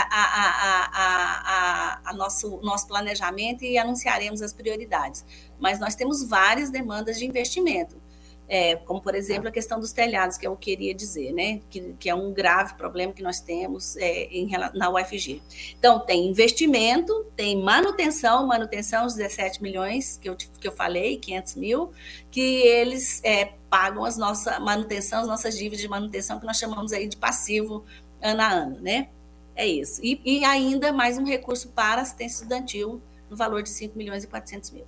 a, 0.00 0.24
a, 0.24 0.90
a, 0.92 2.10
a, 2.10 2.12
nosso, 2.14 2.60
nosso 2.62 2.86
planejamento 2.86 3.64
e 3.64 3.78
anunciaremos 3.78 4.42
as 4.42 4.52
prioridades. 4.52 5.24
Mas 5.58 5.78
nós 5.78 5.94
temos 5.94 6.26
várias 6.28 6.70
demandas 6.70 7.18
de 7.18 7.26
investimento 7.26 8.02
é, 8.48 8.76
como 8.76 9.00
por 9.00 9.14
exemplo 9.14 9.48
a 9.48 9.50
questão 9.50 9.80
dos 9.80 9.92
telhados, 9.92 10.36
que 10.36 10.46
eu 10.46 10.56
queria 10.56 10.94
dizer, 10.94 11.32
né, 11.32 11.60
que, 11.70 11.94
que 11.98 12.10
é 12.10 12.14
um 12.14 12.32
grave 12.32 12.74
problema 12.74 13.12
que 13.12 13.22
nós 13.22 13.40
temos 13.40 13.96
é, 13.96 14.24
em, 14.24 14.50
na 14.74 14.90
UFG. 14.90 15.42
Então, 15.78 16.00
tem 16.00 16.26
investimento, 16.26 17.26
tem 17.36 17.60
manutenção, 17.60 18.46
manutenção, 18.46 19.06
os 19.06 19.14
17 19.14 19.62
milhões 19.62 20.18
que 20.18 20.28
eu, 20.28 20.36
que 20.36 20.68
eu 20.68 20.72
falei, 20.72 21.16
500 21.16 21.54
mil, 21.56 21.92
que 22.30 22.40
eles 22.40 23.20
é, 23.24 23.52
pagam 23.70 24.04
as 24.04 24.16
nossas 24.16 24.58
manutenção, 24.60 25.20
as 25.20 25.26
nossas 25.26 25.56
dívidas 25.56 25.80
de 25.80 25.88
manutenção, 25.88 26.38
que 26.38 26.46
nós 26.46 26.58
chamamos 26.58 26.92
aí 26.92 27.08
de 27.08 27.16
passivo 27.16 27.84
ano 28.22 28.40
a 28.40 28.48
ano, 28.48 28.80
né? 28.80 29.08
É 29.56 29.66
isso. 29.66 30.00
E, 30.02 30.20
e 30.24 30.44
ainda 30.44 30.92
mais 30.92 31.16
um 31.18 31.24
recurso 31.24 31.68
para 31.68 32.02
assistência 32.02 32.42
estudantil, 32.42 33.00
no 33.30 33.36
valor 33.36 33.62
de 33.62 33.70
5 33.70 33.96
milhões 33.96 34.24
e 34.24 34.26
400 34.26 34.70
mil. 34.70 34.84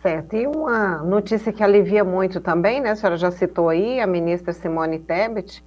Certo. 0.00 0.34
E 0.34 0.46
uma 0.46 0.98
notícia 0.98 1.52
que 1.52 1.62
alivia 1.62 2.02
muito 2.02 2.40
também, 2.40 2.80
né? 2.80 2.90
A 2.90 2.96
senhora 2.96 3.16
já 3.16 3.30
citou 3.30 3.68
aí, 3.68 4.00
a 4.00 4.06
ministra 4.06 4.52
Simone 4.52 4.98
Tebet 4.98 5.62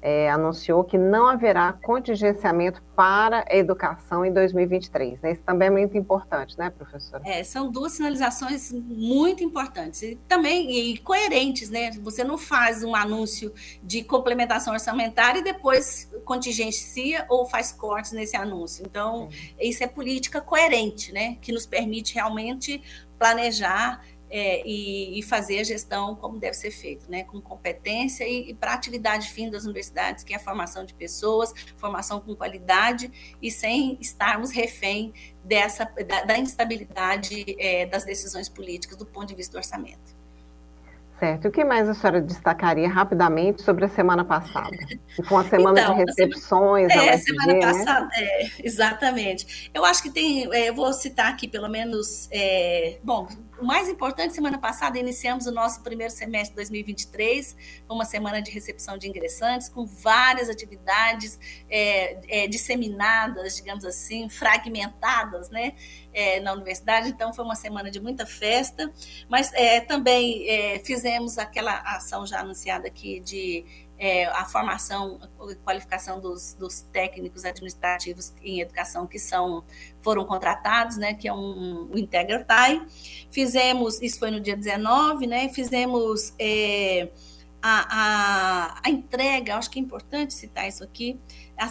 é, 0.00 0.30
anunciou 0.30 0.84
que 0.84 0.96
não 0.96 1.26
haverá 1.26 1.72
contingenciamento 1.72 2.82
para 2.94 3.44
a 3.48 3.56
educação 3.56 4.24
em 4.24 4.32
2023. 4.32 5.20
Né? 5.20 5.32
Isso 5.32 5.42
também 5.42 5.68
é 5.68 5.70
muito 5.70 5.96
importante, 5.96 6.56
né, 6.58 6.70
professora? 6.70 7.22
É, 7.26 7.42
são 7.42 7.70
duas 7.70 7.92
sinalizações 7.92 8.72
muito 8.72 9.42
importantes 9.42 10.02
e 10.02 10.18
também 10.28 10.92
e 10.92 10.98
coerentes, 10.98 11.70
né? 11.70 11.90
Você 12.02 12.22
não 12.22 12.38
faz 12.38 12.84
um 12.84 12.94
anúncio 12.94 13.52
de 13.82 14.02
complementação 14.02 14.72
orçamentária 14.72 15.40
e 15.40 15.44
depois 15.44 16.10
contingencia 16.24 17.26
ou 17.28 17.46
faz 17.46 17.72
cortes 17.72 18.12
nesse 18.12 18.36
anúncio. 18.36 18.84
Então, 18.86 19.28
isso 19.60 19.82
é 19.82 19.86
política 19.86 20.40
coerente, 20.40 21.12
né? 21.12 21.36
Que 21.40 21.52
nos 21.52 21.66
permite 21.66 22.14
realmente 22.14 22.82
planejar 23.18 24.00
é, 24.30 24.66
e, 24.66 25.18
e, 25.18 25.22
fazer 25.22 25.60
a 25.60 25.64
gestão 25.64 26.14
como 26.14 26.38
deve 26.38 26.54
ser 26.54 26.70
feito, 26.70 27.10
né? 27.10 27.24
com 27.24 27.40
competência 27.40 28.24
e, 28.26 28.50
e 28.50 28.54
para 28.54 28.72
a 28.72 28.74
atividade 28.74 29.28
fim 29.30 29.50
das 29.50 29.64
universidades, 29.64 30.24
que 30.24 30.32
é 30.32 30.36
a 30.36 30.40
formação 30.40 30.84
de 30.84 30.94
pessoas, 30.94 31.52
formação 31.76 32.20
com 32.20 32.34
qualidade 32.34 33.36
e 33.40 33.50
sem 33.50 33.98
estarmos 34.00 34.50
refém 34.50 35.12
dessa, 35.44 35.84
da, 36.06 36.24
da 36.24 36.38
instabilidade 36.38 37.56
é, 37.58 37.86
das 37.86 38.04
decisões 38.04 38.48
políticas 38.48 38.96
do 38.96 39.06
ponto 39.06 39.28
de 39.28 39.34
vista 39.34 39.52
do 39.52 39.58
orçamento. 39.58 40.18
Certo. 41.18 41.48
O 41.48 41.50
que 41.50 41.64
mais 41.64 41.88
a 41.88 41.94
senhora 41.94 42.20
destacaria 42.20 42.88
rapidamente 42.88 43.62
sobre 43.62 43.84
a 43.84 43.88
semana 43.88 44.24
passada? 44.24 44.70
Com 45.28 45.36
a 45.36 45.44
semana 45.44 45.80
então, 45.80 45.96
de 45.96 46.04
recepções, 46.04 46.92
semana, 46.92 47.10
é, 47.10 47.14
a 47.14 47.18
semana 47.18 47.52
né? 47.54 47.60
passada, 47.60 48.06
né? 48.06 48.12
é, 48.16 48.50
exatamente. 48.62 49.70
Eu 49.74 49.84
acho 49.84 50.00
que 50.00 50.10
tem, 50.10 50.48
é, 50.54 50.68
eu 50.68 50.74
vou 50.74 50.92
citar 50.92 51.32
aqui 51.32 51.48
pelo 51.48 51.68
menos, 51.68 52.28
é, 52.30 52.98
bom, 53.02 53.26
o 53.60 53.64
mais 53.64 53.88
importante, 53.88 54.34
semana 54.34 54.58
passada 54.58 54.98
iniciamos 54.98 55.46
o 55.46 55.52
nosso 55.52 55.82
primeiro 55.82 56.12
semestre 56.12 56.50
de 56.50 56.56
2023, 56.56 57.56
uma 57.88 58.04
semana 58.04 58.40
de 58.40 58.50
recepção 58.50 58.96
de 58.96 59.08
ingressantes, 59.08 59.68
com 59.68 59.86
várias 59.86 60.48
atividades 60.48 61.38
é, 61.68 62.44
é, 62.44 62.48
disseminadas, 62.48 63.56
digamos 63.56 63.84
assim, 63.84 64.28
fragmentadas, 64.28 65.50
né, 65.50 65.74
é, 66.12 66.40
na 66.40 66.52
universidade. 66.52 67.08
Então, 67.08 67.32
foi 67.32 67.44
uma 67.44 67.56
semana 67.56 67.90
de 67.90 68.00
muita 68.00 68.24
festa, 68.26 68.92
mas 69.28 69.52
é, 69.54 69.80
também 69.80 70.48
é, 70.48 70.78
fizemos 70.84 71.38
aquela 71.38 71.78
ação 71.96 72.26
já 72.26 72.40
anunciada 72.40 72.86
aqui 72.86 73.20
de 73.20 73.64
é, 73.98 74.26
a 74.26 74.44
formação 74.44 75.18
e 75.50 75.54
qualificação 75.56 76.20
dos, 76.20 76.54
dos, 76.54 76.82
técnicos 76.82 77.44
administrativos 77.44 78.32
em 78.42 78.60
educação 78.60 79.06
que 79.06 79.18
são 79.18 79.64
foram 80.00 80.24
contratados, 80.24 80.96
né, 80.96 81.14
que 81.14 81.26
é 81.26 81.32
um, 81.32 81.90
um 81.92 81.98
Integra 81.98 82.44
TAI. 82.44 82.86
Fizemos, 83.30 84.00
isso 84.00 84.18
foi 84.18 84.30
no 84.30 84.40
dia 84.40 84.56
19, 84.56 85.26
né, 85.26 85.48
fizemos 85.48 86.32
é, 86.38 87.10
a, 87.60 88.76
a, 88.76 88.80
a 88.84 88.90
entrega, 88.90 89.56
acho 89.56 89.70
que 89.70 89.80
é 89.80 89.82
importante 89.82 90.32
citar 90.32 90.68
isso 90.68 90.84
aqui, 90.84 91.18
a, 91.58 91.68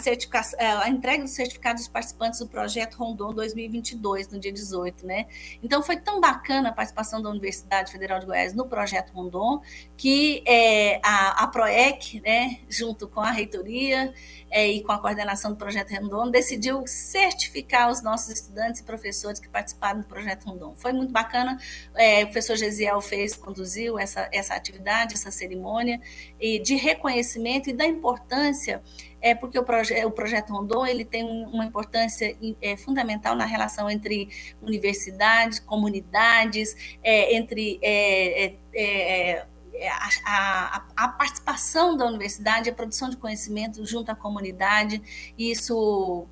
é, 0.58 0.66
a 0.66 0.88
entrega 0.88 1.22
dos 1.22 1.32
certificados 1.32 1.82
dos 1.82 1.88
participantes 1.88 2.38
do 2.38 2.46
projeto 2.46 2.96
Rondon 2.96 3.32
2022, 3.32 4.28
no 4.28 4.38
dia 4.38 4.52
18, 4.52 5.06
né? 5.06 5.26
Então, 5.62 5.82
foi 5.82 5.96
tão 5.96 6.20
bacana 6.20 6.68
a 6.68 6.72
participação 6.72 7.22
da 7.22 7.30
Universidade 7.30 7.90
Federal 7.90 8.20
de 8.20 8.26
Goiás 8.26 8.52
no 8.52 8.66
projeto 8.66 9.12
Rondon, 9.12 9.62
que 9.96 10.42
é, 10.46 11.00
a, 11.02 11.44
a 11.44 11.46
PROEC, 11.48 12.20
né, 12.20 12.60
junto 12.68 13.08
com 13.08 13.20
a 13.20 13.30
reitoria 13.30 14.12
é, 14.50 14.66
e 14.68 14.82
com 14.82 14.92
a 14.92 14.98
coordenação 14.98 15.52
do 15.52 15.56
projeto 15.56 15.90
Rondon, 15.94 16.30
decidiu 16.30 16.86
certificar 16.86 17.90
os 17.90 18.02
nossos 18.02 18.28
estudantes 18.28 18.80
e 18.80 18.84
professores 18.84 19.40
que 19.40 19.48
participaram 19.48 20.00
do 20.00 20.06
projeto 20.06 20.44
Rondon. 20.44 20.74
Foi 20.76 20.92
muito 20.92 21.12
bacana, 21.12 21.58
é, 21.94 22.22
o 22.22 22.26
professor 22.26 22.56
Gesiel 22.56 23.00
fez, 23.00 23.34
conduziu 23.34 23.98
essa, 23.98 24.28
essa 24.32 24.54
atividade, 24.54 25.14
essa 25.14 25.30
cerimônia, 25.30 26.00
e 26.38 26.58
de 26.58 26.74
reconhecimento 26.74 27.70
e 27.70 27.72
da 27.72 27.86
importância 27.86 28.82
é 29.20 29.34
porque 29.34 29.58
o, 29.58 29.64
proje 29.64 30.04
o 30.04 30.10
projeto 30.10 30.52
Rondon 30.52 30.86
ele 30.86 31.04
tem 31.04 31.24
uma 31.24 31.64
importância 31.64 32.36
é, 32.60 32.76
fundamental 32.76 33.34
na 33.34 33.44
relação 33.44 33.90
entre 33.90 34.28
universidades, 34.62 35.58
comunidades, 35.58 36.74
é, 37.02 37.34
entre 37.34 37.78
é, 37.82 38.44
é, 38.44 38.56
é, 38.74 39.46
é 39.74 39.88
a, 39.88 40.08
a, 40.24 40.86
a, 40.96 41.08
participação 41.08 41.96
da 41.96 42.04
universidade, 42.04 42.68
a 42.68 42.74
produção 42.74 43.08
de 43.10 43.16
conhecimento 43.16 43.84
junto 43.86 44.10
à 44.10 44.14
comunidade, 44.14 45.00
isso 45.38 46.26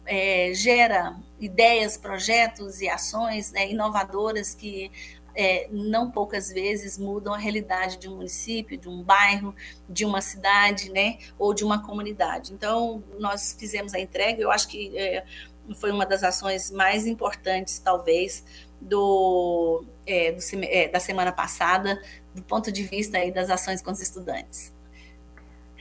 gera 0.52 1.16
ideias, 1.38 1.96
projetos 1.96 2.80
e 2.80 2.88
ações 2.88 3.52
né, 3.52 3.70
inovadoras 3.70 4.52
que 4.52 4.90
é, 5.36 5.68
não 5.70 6.10
poucas 6.10 6.50
vezes 6.50 6.98
mudam 6.98 7.34
a 7.34 7.38
realidade 7.38 7.98
de 7.98 8.08
um 8.08 8.16
município, 8.16 8.78
de 8.78 8.88
um 8.88 9.02
bairro, 9.02 9.54
de 9.88 10.04
uma 10.04 10.20
cidade, 10.20 10.90
né, 10.90 11.18
ou 11.38 11.52
de 11.52 11.64
uma 11.64 11.82
comunidade. 11.82 12.52
Então, 12.52 13.04
nós 13.18 13.54
fizemos 13.58 13.92
a 13.94 14.00
entrega, 14.00 14.42
eu 14.42 14.50
acho 14.50 14.66
que 14.66 14.96
é, 14.96 15.24
foi 15.76 15.90
uma 15.92 16.06
das 16.06 16.22
ações 16.22 16.70
mais 16.70 17.06
importantes, 17.06 17.78
talvez, 17.78 18.44
do, 18.80 19.84
é, 20.06 20.32
do 20.32 20.40
é, 20.64 20.88
da 20.88 21.00
semana 21.00 21.32
passada, 21.32 22.00
do 22.34 22.42
ponto 22.42 22.72
de 22.72 22.82
vista 22.82 23.18
aí 23.18 23.30
das 23.30 23.50
ações 23.50 23.82
com 23.82 23.90
os 23.90 24.00
estudantes. 24.00 24.74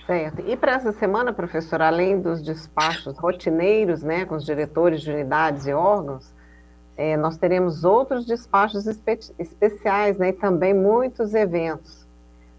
Certo. 0.05 0.41
E 0.47 0.55
para 0.55 0.73
essa 0.73 0.91
semana, 0.91 1.33
professor, 1.33 1.81
além 1.81 2.21
dos 2.21 2.41
despachos 2.41 3.17
rotineiros, 3.17 4.03
né, 4.03 4.25
com 4.25 4.35
os 4.35 4.45
diretores 4.45 5.01
de 5.01 5.11
unidades 5.11 5.65
e 5.65 5.73
órgãos, 5.73 6.34
é, 6.97 7.17
nós 7.17 7.37
teremos 7.37 7.83
outros 7.83 8.25
despachos 8.25 8.87
espe 8.87 9.19
especiais, 9.37 10.17
né, 10.17 10.29
e 10.29 10.33
também 10.33 10.73
muitos 10.73 11.33
eventos. 11.33 12.05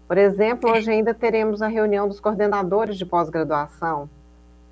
Por 0.07 0.17
exemplo, 0.17 0.71
hoje 0.71 0.89
ainda 0.91 1.13
teremos 1.13 1.61
a 1.61 1.67
reunião 1.67 2.07
dos 2.07 2.19
coordenadores 2.19 2.97
de 2.97 3.05
pós-graduação, 3.05 4.09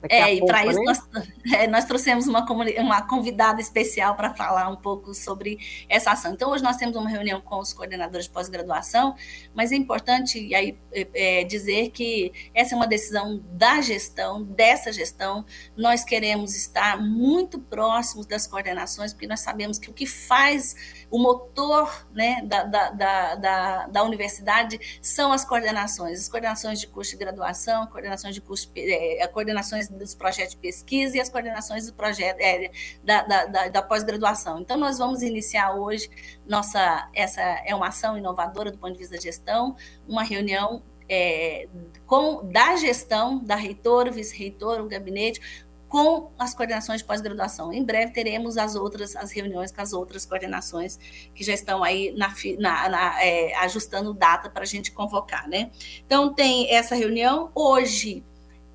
é, 0.09 0.35
e 0.35 0.45
para 0.45 0.65
isso 0.65 0.79
né? 0.79 0.85
nós, 0.85 1.09
é, 1.53 1.67
nós, 1.67 1.85
trouxemos 1.85 2.27
uma, 2.27 2.45
uma 2.79 3.01
convidada 3.01 3.59
especial 3.59 4.15
para 4.15 4.33
falar 4.33 4.69
um 4.69 4.75
pouco 4.75 5.13
sobre 5.13 5.57
essa 5.89 6.11
ação. 6.11 6.33
Então, 6.33 6.51
hoje 6.51 6.63
nós 6.63 6.77
temos 6.77 6.95
uma 6.95 7.09
reunião 7.09 7.41
com 7.41 7.59
os 7.59 7.73
coordenadores 7.73 8.25
de 8.25 8.31
pós-graduação, 8.31 9.15
mas 9.53 9.71
é 9.71 9.75
importante 9.75 10.53
aí, 10.53 10.77
é, 10.91 11.39
é, 11.39 11.43
dizer 11.43 11.89
que 11.89 12.31
essa 12.53 12.73
é 12.73 12.77
uma 12.77 12.87
decisão 12.87 13.41
da 13.51 13.81
gestão, 13.81 14.43
dessa 14.43 14.91
gestão. 14.91 15.45
Nós 15.75 16.03
queremos 16.03 16.55
estar 16.55 17.01
muito 17.01 17.59
próximos 17.59 18.25
das 18.25 18.45
coordenações, 18.45 19.13
porque 19.13 19.27
nós 19.27 19.39
sabemos 19.39 19.79
que 19.79 19.89
o 19.89 19.93
que 19.93 20.05
faz 20.05 20.75
o 21.09 21.19
motor 21.19 22.07
né, 22.13 22.41
da, 22.43 22.63
da, 22.63 22.89
da, 22.89 23.35
da, 23.35 23.87
da 23.87 24.03
universidade 24.03 24.79
são 25.01 25.31
as 25.31 25.45
coordenações, 25.45 26.19
as 26.19 26.29
coordenações 26.29 26.79
de 26.79 26.87
curso 26.87 27.11
de 27.11 27.17
graduação, 27.17 27.87
coordenações 27.87 28.35
de 28.35 28.41
curso, 28.41 28.71
é, 28.75 29.25
coordenações 29.27 29.84
dos 29.87 30.15
projetos 30.15 30.51
de 30.51 30.57
pesquisa 30.57 31.17
e 31.17 31.19
as 31.19 31.29
coordenações 31.29 31.85
do 31.87 31.93
projeto 31.93 32.39
é, 32.39 32.71
da, 33.03 33.23
da, 33.23 33.45
da, 33.45 33.67
da 33.69 33.81
pós-graduação. 33.81 34.59
Então, 34.59 34.77
nós 34.77 34.97
vamos 34.97 35.21
iniciar 35.21 35.73
hoje 35.73 36.09
nossa 36.47 37.09
essa 37.13 37.41
é 37.41 37.73
uma 37.73 37.87
ação 37.87 38.17
inovadora 38.17 38.71
do 38.71 38.77
ponto 38.77 38.93
de 38.93 38.99
vista 38.99 39.15
da 39.15 39.21
gestão, 39.21 39.75
uma 40.07 40.23
reunião 40.23 40.83
é, 41.07 41.67
com 42.05 42.45
da 42.49 42.75
gestão, 42.75 43.43
da 43.43 43.55
reitora, 43.55 44.11
vice-reitora, 44.11 44.83
o 44.83 44.87
gabinete, 44.87 45.39
com 45.87 46.31
as 46.37 46.53
coordenações 46.53 47.01
de 47.01 47.07
pós-graduação. 47.07 47.71
Em 47.71 47.83
breve 47.83 48.11
teremos 48.11 48.57
as 48.57 48.75
outras, 48.75 49.15
as 49.15 49.31
reuniões 49.31 49.71
com 49.71 49.81
as 49.81 49.93
outras 49.93 50.25
coordenações 50.25 50.97
que 51.33 51.43
já 51.43 51.53
estão 51.53 51.83
aí 51.83 52.13
na, 52.17 52.33
na, 52.59 52.89
na, 52.89 53.23
é, 53.23 53.55
ajustando 53.59 54.13
data 54.13 54.49
para 54.49 54.63
a 54.63 54.65
gente 54.65 54.91
convocar, 54.91 55.47
né? 55.47 55.71
Então 56.05 56.33
tem 56.33 56.73
essa 56.73 56.95
reunião 56.95 57.51
hoje. 57.53 58.23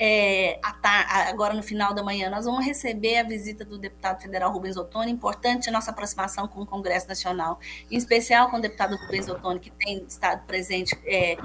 É, 0.02 0.59
agora 1.28 1.52
no 1.52 1.62
final 1.62 1.92
da 1.92 2.02
manhã, 2.02 2.30
nós 2.30 2.47
vamos 2.47 2.64
receber 2.64 3.19
a 3.19 3.23
visita 3.23 3.66
do 3.66 3.76
deputado 3.76 4.23
federal 4.23 4.50
Rubens 4.50 4.78
Ottoni, 4.78 5.12
importante 5.12 5.69
a 5.69 5.73
nossa 5.73 5.90
aproximação 5.90 6.49
com 6.49 6.62
o 6.62 6.66
Congresso 6.66 7.07
Nacional, 7.07 7.61
em 7.90 7.99
especial 7.99 8.49
com 8.49 8.57
o 8.57 8.61
deputado 8.62 8.97
Rubens 8.97 9.28
Ottoni, 9.28 9.61
que 9.61 9.71
tem 9.71 10.02
estado 10.09 10.47
presente 10.47 10.99
é, 11.04 11.37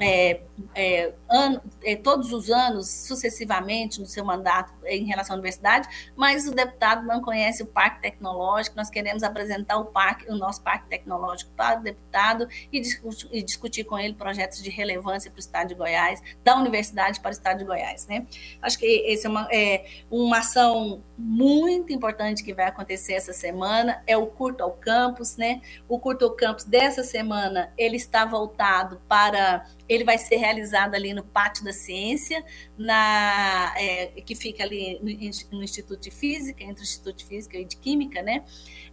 é, 0.00 0.40
é, 0.74 1.12
ano, 1.30 1.60
é, 1.82 1.96
todos 1.96 2.32
os 2.32 2.50
anos, 2.50 2.88
sucessivamente, 2.88 4.00
no 4.00 4.06
seu 4.06 4.24
mandato 4.24 4.72
em 4.86 5.04
relação 5.04 5.34
à 5.34 5.38
universidade, 5.38 5.88
mas 6.16 6.46
o 6.46 6.54
deputado 6.54 7.06
não 7.06 7.20
conhece 7.20 7.62
o 7.62 7.66
Parque 7.66 8.02
Tecnológico. 8.02 8.76
Nós 8.76 8.90
queremos 8.90 9.22
apresentar 9.22 9.78
o, 9.78 9.86
parque, 9.86 10.30
o 10.30 10.36
nosso 10.36 10.62
Parque 10.62 10.88
Tecnológico 10.88 11.50
para 11.56 11.80
o 11.80 11.82
deputado 11.82 12.48
e 12.72 12.80
discutir, 12.80 13.28
e 13.32 13.42
discutir 13.42 13.84
com 13.84 13.98
ele 13.98 14.14
projetos 14.14 14.62
de 14.62 14.70
relevância 14.70 15.30
para 15.30 15.38
o 15.38 15.40
Estado 15.40 15.68
de 15.68 15.74
Goiás, 15.74 16.22
da 16.42 16.56
universidade 16.56 17.20
para 17.20 17.30
o 17.30 17.32
Estado 17.32 17.58
de 17.58 17.64
Goiás. 17.64 18.06
Né? 18.06 18.26
Acho 18.60 18.78
que 18.78 19.12
essa 19.12 19.28
é 19.28 19.30
uma, 19.30 19.48
é 19.52 19.86
uma 20.10 20.38
ação 20.38 21.02
muito 21.16 21.92
importante 21.92 22.42
que 22.42 22.52
vai 22.52 22.66
acontecer 22.66 23.14
essa 23.14 23.32
semana, 23.32 24.02
é 24.06 24.16
o 24.16 24.26
Curto 24.26 24.62
ao 24.62 24.72
Campus. 24.72 25.36
Né? 25.36 25.60
O 25.88 25.98
Curto 25.98 26.24
ao 26.24 26.32
Campus 26.32 26.64
dessa 26.64 27.02
semana, 27.02 27.72
ele 27.76 27.96
está 27.96 28.24
voltado 28.24 29.00
para 29.08 29.66
ele 29.88 30.04
vai 30.04 30.18
ser 30.18 30.36
realizado 30.36 30.94
ali 30.94 31.12
no 31.12 31.22
Pátio 31.22 31.64
da 31.64 31.72
Ciência, 31.72 32.44
na, 32.76 33.74
é, 33.76 34.06
que 34.24 34.34
fica 34.34 34.62
ali 34.62 34.98
no, 35.00 35.58
no, 35.58 35.62
Instituto 35.62 36.00
de 36.00 36.10
Física, 36.10 36.64
entre 36.64 36.82
o 36.82 36.84
Instituto 36.84 37.16
de 37.16 37.26
Física 37.26 37.58
e 37.58 37.64
de 37.64 37.76
Química, 37.76 38.22
né? 38.22 38.44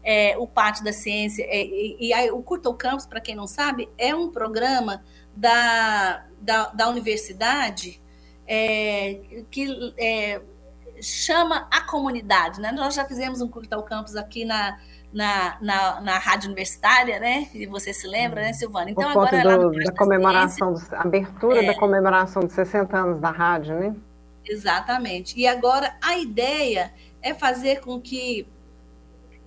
É, 0.03 0.37
o 0.37 0.47
Pátio 0.47 0.83
da 0.83 0.91
Ciência, 0.91 1.43
é, 1.43 1.63
e, 1.63 1.97
e 1.99 2.13
aí, 2.13 2.29
o 2.31 2.41
Curto 2.41 2.73
Campus, 2.73 3.05
para 3.05 3.21
quem 3.21 3.35
não 3.35 3.47
sabe, 3.47 3.89
é 3.97 4.13
um 4.13 4.29
programa 4.29 5.03
da, 5.35 6.25
da, 6.41 6.67
da 6.67 6.89
universidade 6.89 8.01
é, 8.47 9.45
que 9.49 9.93
é, 9.97 10.41
chama 11.01 11.67
a 11.71 11.81
comunidade, 11.81 12.61
né? 12.61 12.71
Nós 12.71 12.93
já 12.93 13.05
fizemos 13.05 13.41
um 13.41 13.47
Curto 13.47 13.81
Campus 13.83 14.15
aqui 14.15 14.45
na 14.45 14.77
na, 15.13 15.57
na, 15.59 16.01
na 16.01 16.17
rádio 16.17 16.47
universitária, 16.47 17.19
né? 17.19 17.49
E 17.53 17.65
você 17.65 17.93
se 17.93 18.07
lembra, 18.07 18.41
né, 18.41 18.53
Silvana? 18.53 18.91
Então, 18.91 19.11
Por 19.11 19.27
agora 19.27 19.57
do, 19.57 19.71
da 19.71 19.91
comemoração, 19.91 20.73
do, 20.73 20.81
abertura 20.95 21.63
é, 21.63 21.67
da 21.67 21.75
comemoração 21.77 22.43
de 22.43 22.53
60 22.53 22.97
anos 22.97 23.19
da 23.19 23.29
rádio, 23.29 23.75
né? 23.77 23.95
Exatamente. 24.45 25.37
E 25.39 25.45
agora 25.45 25.93
a 26.01 26.17
ideia 26.17 26.93
é 27.21 27.33
fazer 27.33 27.81
com 27.81 27.99
que 27.99 28.47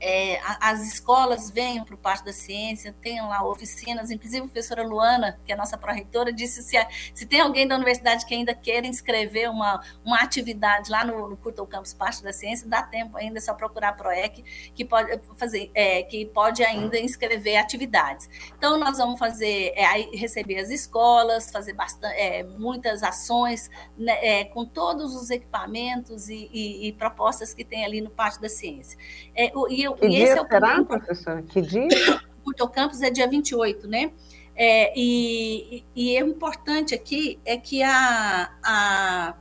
é, 0.05 0.38
as 0.61 0.87
escolas 0.87 1.51
venham 1.51 1.83
para 1.83 1.95
o 1.95 1.99
Parque 1.99 2.27
da 2.27 2.33
Ciência, 2.33 2.95
tenham 3.01 3.27
lá 3.27 3.43
oficinas, 3.49 4.11
inclusive 4.11 4.43
a 4.43 4.45
professora 4.45 4.83
Luana, 4.83 5.40
que 5.47 5.51
é 5.51 5.55
a 5.55 5.59
nossa 5.59 5.79
pró-reitora, 5.79 6.31
disse 6.31 6.62
se, 6.62 6.77
se 7.14 7.25
tem 7.25 7.40
alguém 7.40 7.67
da 7.67 7.75
universidade 7.75 8.27
que 8.27 8.35
ainda 8.35 8.55
quer 8.55 8.85
inscrever 8.85 9.49
uma, 9.49 9.83
uma 10.05 10.19
atividade 10.19 10.90
lá 10.90 11.07
no, 11.07 11.31
no 11.31 11.38
Curto 11.38 11.67
Campus 11.67 11.95
Parque 11.95 12.23
da 12.23 12.35
Ciência, 12.35 12.69
dá 12.69 12.83
tempo 12.83 13.17
ainda, 13.17 13.38
é 13.38 13.40
só 13.40 13.55
procurar 13.55 13.88
a 13.88 13.93
PROEC, 13.93 14.45
que 14.75 14.85
pode 14.85 15.19
fazer, 15.37 15.71
é, 15.75 16.03
que 16.03 16.27
pode 16.27 16.62
ainda 16.62 16.99
inscrever 16.99 17.57
atividades. 17.57 18.29
Então, 18.59 18.79
nós 18.79 18.99
vamos 18.99 19.19
fazer, 19.19 19.73
é, 19.75 19.85
receber 20.14 20.59
as 20.59 20.69
escolas, 20.69 21.51
fazer 21.51 21.73
bastante, 21.73 22.14
é, 22.17 22.43
muitas 22.43 23.03
ações 23.03 23.71
né, 23.97 24.19
é, 24.21 24.45
com 24.45 24.67
todos 24.67 25.17
os 25.17 25.31
equipamentos 25.31 26.29
e, 26.29 26.51
e, 26.53 26.88
e, 26.88 26.93
propostas 26.93 27.55
que 27.55 27.64
tem 27.64 27.87
ali 27.87 28.03
no 28.03 28.11
Parque 28.11 28.43
da 28.43 28.51
Ciência. 28.51 28.99
É, 29.35 29.51
e 29.71 29.83
eu 29.83 29.93
que 29.94 30.07
e 30.07 30.11
dia 30.11 30.24
esse 30.24 30.38
é 30.38 30.42
o 30.42 30.46
será, 30.46 30.85
professora? 30.85 31.42
Que 31.42 31.61
dia? 31.61 31.88
O 32.46 32.68
campus 32.68 33.00
é 33.00 33.09
dia 33.09 33.26
28, 33.26 33.88
né? 33.88 34.12
É, 34.54 34.92
e, 34.94 35.83
e 35.96 36.16
é 36.16 36.20
importante 36.20 36.94
aqui 36.94 37.40
é 37.44 37.57
que 37.57 37.83
a, 37.83 38.50
a, 38.62 39.35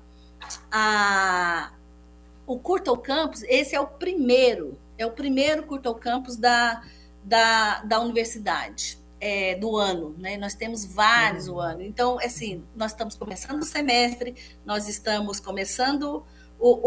a, 0.71 1.71
o 2.47 2.57
Curto 2.57 2.97
Campus, 2.97 3.43
esse 3.43 3.75
é 3.75 3.79
o 3.79 3.85
primeiro, 3.85 4.79
é 4.97 5.05
o 5.05 5.11
primeiro 5.11 5.63
Curto 5.63 5.93
Campus 5.95 6.37
da, 6.37 6.81
da, 7.23 7.81
da 7.83 7.99
universidade. 7.99 9.01
É, 9.25 9.55
do 9.55 9.77
ano, 9.77 10.13
né? 10.17 10.35
Nós 10.35 10.53
temos 10.53 10.83
vários 10.83 11.47
uhum. 11.47 11.55
o 11.55 11.59
ano. 11.61 11.81
Então, 11.81 12.19
assim, 12.19 12.61
nós 12.75 12.91
estamos 12.91 13.15
começando 13.15 13.61
o 13.61 13.65
semestre, 13.65 14.35
nós 14.65 14.89
estamos 14.89 15.39
começando 15.39 16.25
o, 16.63 16.80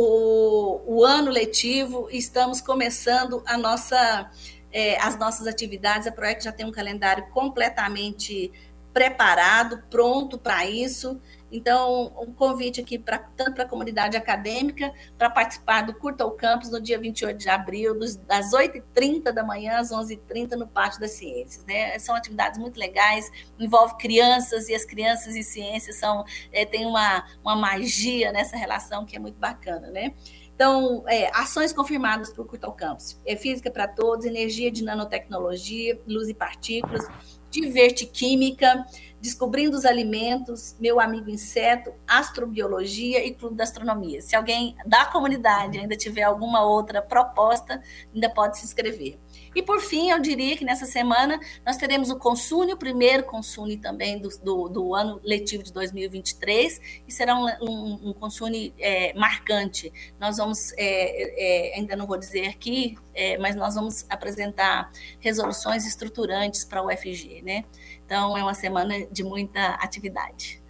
o, 0.87 0.97
o 0.97 1.05
ano 1.05 1.31
letivo, 1.31 2.09
estamos 2.11 2.63
começando 2.63 3.43
a 3.45 3.59
nossa, 3.59 4.31
é, 4.73 4.99
as 4.99 5.19
nossas 5.19 5.47
atividades. 5.47 6.07
A 6.07 6.13
Proec 6.13 6.43
já 6.43 6.51
tem 6.51 6.65
um 6.65 6.73
calendário 6.73 7.27
completamente 7.29 8.51
preparado, 8.97 9.83
pronto 9.91 10.39
para 10.39 10.65
isso. 10.65 11.21
Então, 11.53 12.15
um 12.19 12.33
convite 12.33 12.81
aqui 12.81 12.99
pra, 12.99 13.19
tanto 13.19 13.53
para 13.53 13.65
a 13.65 13.69
comunidade 13.69 14.17
acadêmica, 14.17 14.91
para 15.19 15.29
participar 15.29 15.83
do 15.83 15.93
Curta 15.93 16.25
ao 16.25 16.31
Campus 16.31 16.71
no 16.71 16.81
dia 16.81 16.99
28 16.99 17.37
de 17.37 17.49
abril, 17.51 17.99
dos, 17.99 18.17
das 18.17 18.53
8h30 18.53 19.33
da 19.33 19.45
manhã 19.45 19.77
às 19.77 19.91
11h30 19.91 20.53
no 20.53 20.67
Pátio 20.67 20.99
das 20.99 21.11
Ciências. 21.11 21.63
Né? 21.67 21.99
São 21.99 22.15
atividades 22.15 22.59
muito 22.59 22.81
legais, 22.81 23.31
envolve 23.59 23.99
crianças, 23.99 24.71
e 24.71 24.75
as 24.75 24.87
crianças 24.87 25.37
e 25.37 25.43
ciências 25.43 25.99
são, 25.99 26.25
é, 26.51 26.65
tem 26.65 26.87
uma, 26.87 27.23
uma 27.45 27.55
magia 27.55 28.33
nessa 28.33 28.57
relação 28.57 29.05
que 29.05 29.15
é 29.15 29.19
muito 29.19 29.39
bacana. 29.39 29.91
Né? 29.91 30.15
Então, 30.55 31.05
é, 31.07 31.31
ações 31.39 31.71
confirmadas 31.71 32.33
para 32.33 32.41
o 32.41 32.47
Curta 32.47 32.67
ao 32.67 32.73
Campus. 32.73 33.21
É 33.27 33.37
física 33.37 33.71
para 33.71 33.87
todos, 33.87 34.25
energia 34.25 34.71
de 34.71 34.83
nanotecnologia, 34.83 36.01
luz 36.07 36.31
e 36.31 36.35
partículas, 36.35 37.07
divertiquímica, 37.51 38.85
Descobrindo 39.21 39.77
os 39.77 39.85
Alimentos, 39.85 40.77
Meu 40.79 41.01
Amigo 41.01 41.29
Inseto, 41.31 41.93
Astrobiologia 42.07 43.27
e 43.27 43.35
Clube 43.35 43.57
da 43.57 43.65
Astronomia. 43.65 44.21
Se 44.21 44.37
alguém 44.37 44.77
da 44.87 45.07
comunidade 45.07 45.79
ainda 45.79 45.97
tiver 45.97 46.23
alguma 46.23 46.63
outra 46.65 47.03
proposta, 47.03 47.83
ainda 48.15 48.29
pode 48.29 48.59
se 48.59 48.65
inscrever. 48.65 49.19
E 49.57 49.63
por 49.63 49.81
fim, 49.81 50.11
eu 50.11 50.21
diria 50.21 50.55
que 50.55 50.67
nessa 50.67 50.85
semana 50.85 51.41
nós 51.65 51.79
teremos 51.79 52.11
o 52.11 52.19
Consune, 52.19 52.75
o 52.75 52.77
primeiro 52.77 53.25
Consune 53.25 53.79
também 53.79 54.19
do, 54.19 54.29
do, 54.45 54.69
do 54.69 54.95
ano 54.95 55.19
letivo 55.25 55.63
de 55.63 55.73
2023, 55.73 57.03
e 57.09 57.11
será 57.11 57.35
um, 57.35 57.47
um, 57.63 58.11
um 58.11 58.13
Consune 58.13 58.75
é, 58.79 59.15
marcante. 59.15 59.91
Nós 60.21 60.37
vamos, 60.37 60.75
é, 60.77 61.71
é, 61.73 61.77
ainda 61.79 61.97
não 61.97 62.07
vou 62.07 62.19
dizer 62.19 62.49
aqui, 62.49 62.99
é, 63.15 63.39
mas 63.39 63.57
nós 63.57 63.77
vamos 63.77 64.05
apresentar 64.11 64.93
resoluções 65.21 65.87
estruturantes 65.87 66.63
para 66.63 66.83
o 66.83 66.89
UFG, 66.89 67.41
né? 67.41 67.65
Então, 68.05 68.37
é 68.37 68.43
uma 68.43 68.53
semana 68.53 69.07
de 69.07 69.25
muita 69.25 69.69
atividade. 69.77 70.63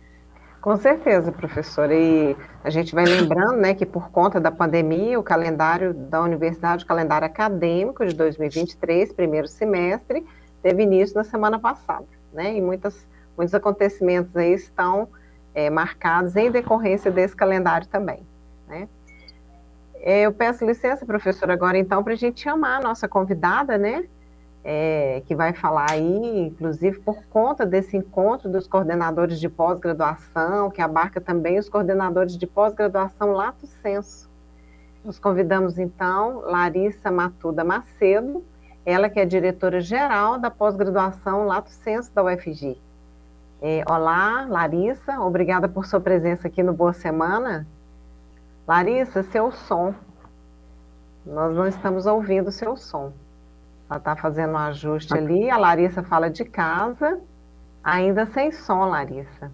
Com 0.66 0.76
certeza, 0.76 1.30
professora. 1.30 1.94
E 1.94 2.36
a 2.64 2.70
gente 2.70 2.92
vai 2.92 3.04
lembrando 3.04 3.56
né, 3.56 3.72
que 3.72 3.86
por 3.86 4.10
conta 4.10 4.40
da 4.40 4.50
pandemia, 4.50 5.16
o 5.16 5.22
calendário 5.22 5.94
da 5.94 6.20
universidade, 6.20 6.82
o 6.82 6.86
calendário 6.88 7.24
acadêmico 7.24 8.04
de 8.04 8.12
2023, 8.12 9.12
primeiro 9.12 9.46
semestre, 9.46 10.26
teve 10.60 10.82
início 10.82 11.14
na 11.14 11.22
semana 11.22 11.56
passada. 11.56 12.04
Né, 12.32 12.56
e 12.56 12.60
muitas, 12.60 13.06
muitos 13.36 13.54
acontecimentos 13.54 14.36
aí 14.36 14.54
estão 14.54 15.06
é, 15.54 15.70
marcados 15.70 16.34
em 16.34 16.50
decorrência 16.50 17.12
desse 17.12 17.36
calendário 17.36 17.86
também. 17.86 18.26
Né? 18.66 18.88
É, 20.00 20.22
eu 20.22 20.32
peço 20.32 20.66
licença, 20.66 21.06
professora, 21.06 21.52
agora 21.52 21.78
então, 21.78 22.02
para 22.02 22.14
a 22.14 22.16
gente 22.16 22.40
chamar 22.40 22.78
a 22.78 22.80
nossa 22.80 23.06
convidada, 23.06 23.78
né? 23.78 24.06
É, 24.68 25.22
que 25.24 25.32
vai 25.36 25.52
falar 25.52 25.92
aí, 25.92 26.48
inclusive 26.48 26.98
por 26.98 27.22
conta 27.26 27.64
desse 27.64 27.96
encontro 27.96 28.50
dos 28.50 28.66
coordenadores 28.66 29.38
de 29.38 29.48
pós-graduação, 29.48 30.72
que 30.72 30.82
abarca 30.82 31.20
também 31.20 31.56
os 31.56 31.68
coordenadores 31.68 32.36
de 32.36 32.48
pós-graduação 32.48 33.30
Lato 33.30 33.64
Senso. 33.80 34.28
Nós 35.04 35.20
convidamos 35.20 35.78
então 35.78 36.40
Larissa 36.40 37.12
Matuda 37.12 37.62
Macedo, 37.62 38.44
ela 38.84 39.08
que 39.08 39.20
é 39.20 39.24
diretora-geral 39.24 40.36
da 40.36 40.50
pós-graduação 40.50 41.46
Lato 41.46 41.70
Senso 41.70 42.12
da 42.12 42.24
UFG. 42.24 42.76
É, 43.62 43.84
olá, 43.88 44.46
Larissa, 44.48 45.20
obrigada 45.20 45.68
por 45.68 45.86
sua 45.86 46.00
presença 46.00 46.48
aqui 46.48 46.64
no 46.64 46.72
Boa 46.72 46.92
Semana. 46.92 47.68
Larissa, 48.66 49.22
seu 49.22 49.52
som. 49.52 49.94
Nós 51.24 51.54
não 51.54 51.68
estamos 51.68 52.04
ouvindo 52.04 52.50
seu 52.50 52.76
som. 52.76 53.12
Ela 53.88 53.98
está 53.98 54.16
fazendo 54.16 54.52
um 54.52 54.58
ajuste 54.58 55.14
ali. 55.14 55.50
A 55.50 55.56
Larissa 55.56 56.02
fala 56.02 56.28
de 56.28 56.44
casa, 56.44 57.20
ainda 57.82 58.26
sem 58.26 58.50
som, 58.50 58.84
Larissa. 58.86 59.50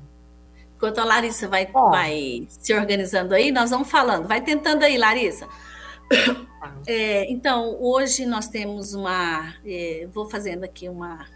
Enquanto 0.77 0.99
a 0.99 1.05
Larissa 1.05 1.47
vai, 1.49 1.67
vai 1.67 2.47
se 2.49 2.75
organizando 2.75 3.35
aí, 3.35 3.53
nós 3.53 3.71
vamos 3.71 3.91
falando. 3.91 4.27
Vai 4.27 4.41
tentando 4.41 4.83
aí, 4.83 4.97
Larissa. 4.99 5.47
Tá. 6.63 6.73
É, 6.87 7.31
então, 7.31 7.77
hoje 7.81 8.25
nós 8.25 8.49
temos 8.49 8.95
uma. 8.95 9.55
É, 9.65 10.09
vou 10.13 10.29
fazendo 10.29 10.65
aqui 10.65 10.89
uma 10.89 11.27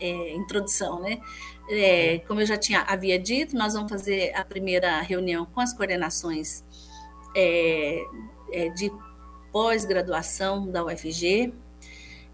é, 0.00 0.34
introdução, 0.34 1.00
né? 1.00 1.20
É, 1.70 2.20
como 2.26 2.40
eu 2.40 2.46
já 2.46 2.56
tinha 2.56 2.80
havia 2.82 3.18
dito, 3.18 3.56
nós 3.56 3.74
vamos 3.74 3.90
fazer 3.90 4.32
a 4.34 4.44
primeira 4.44 5.00
reunião 5.00 5.44
com 5.44 5.60
as 5.60 5.72
coordenações 5.72 6.64
é, 7.36 8.02
é, 8.52 8.68
de 8.70 8.90
pós-graduação 9.52 10.70
da 10.70 10.84
UFG, 10.84 11.52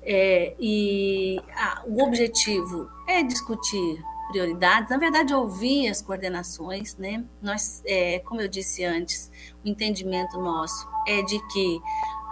é, 0.05 0.55
e 0.59 1.41
ah, 1.57 1.83
o 1.87 2.03
objetivo 2.03 2.89
é 3.07 3.23
discutir 3.23 4.03
prioridades, 4.29 4.91
na 4.91 4.97
verdade, 4.97 5.35
ouvir 5.35 5.89
as 5.89 6.03
coordenações, 6.03 6.97
né? 6.97 7.25
Nós, 7.41 7.83
é, 7.85 8.19
como 8.21 8.41
eu 8.41 8.49
disse 8.49 8.85
antes, 8.85 9.31
o 9.65 9.69
entendimento 9.69 10.39
nosso 10.39 10.89
é 11.07 11.23
de 11.23 11.39
que 11.49 11.81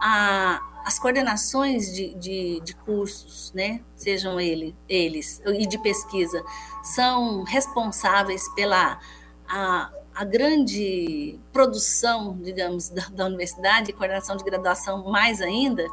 a, 0.01 0.61
as 0.85 0.99
coordenações 0.99 1.93
de, 1.95 2.15
de, 2.15 2.61
de, 2.61 2.75
cursos, 2.75 3.53
né, 3.55 3.83
sejam 3.95 4.41
ele, 4.41 4.75
eles, 4.89 5.41
e 5.47 5.67
de 5.67 5.79
pesquisa, 5.79 6.43
são 6.83 7.45
responsáveis 7.45 8.49
pela 8.55 8.99
a, 9.49 9.91
a 10.15 10.25
grande 10.25 11.39
produção, 11.53 12.37
digamos, 12.43 12.89
da, 12.91 13.09
da 13.11 13.27
universidade, 13.27 13.93
coordenação 13.93 14.37
de 14.37 14.45
graduação 14.45 15.05
mais 15.05 15.41
ainda, 15.41 15.87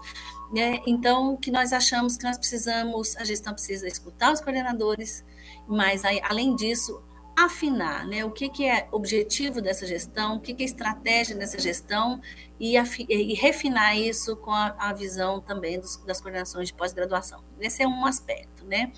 né? 0.52 0.80
Então, 0.86 1.34
o 1.34 1.38
que 1.38 1.52
nós 1.52 1.72
achamos 1.72 2.18
que 2.18 2.24
nós 2.24 2.38
precisamos, 2.38 3.16
a 3.18 3.24
gestão 3.24 3.54
precisa 3.54 3.88
escutar 3.88 4.34
os 4.34 4.42
coordenadores, 4.42 5.24
mas 5.68 6.04
aí, 6.04 6.20
além 6.24 6.56
disso, 6.56 7.02
afinar 7.46 8.06
né? 8.06 8.26
o 8.26 8.32
que, 8.32 8.50
que 8.50 8.66
é 8.66 8.88
objetivo 8.92 9.62
dessa 9.62 9.86
gestão, 9.86 10.36
o 10.36 10.40
que, 10.40 10.54
que 10.54 10.64
é 10.64 10.66
estratégia 10.66 11.36
dessa 11.36 11.58
gestão 11.58 12.20
e, 12.60 12.76
e 12.78 13.34
refinar 13.34 13.98
isso 13.98 14.36
com 14.36 14.52
a, 14.52 14.76
a 14.78 14.94
visão 14.94 15.40
também 15.40 15.80
dos, 15.80 15.98
das 16.06 16.20
coordenações 16.20 16.68
de 16.68 16.74
pós-graduação. 16.74 17.42
Esse 17.60 17.84
é 17.84 17.88
um 17.88 18.06
aspecto. 18.06 18.66
Né? 18.66 18.92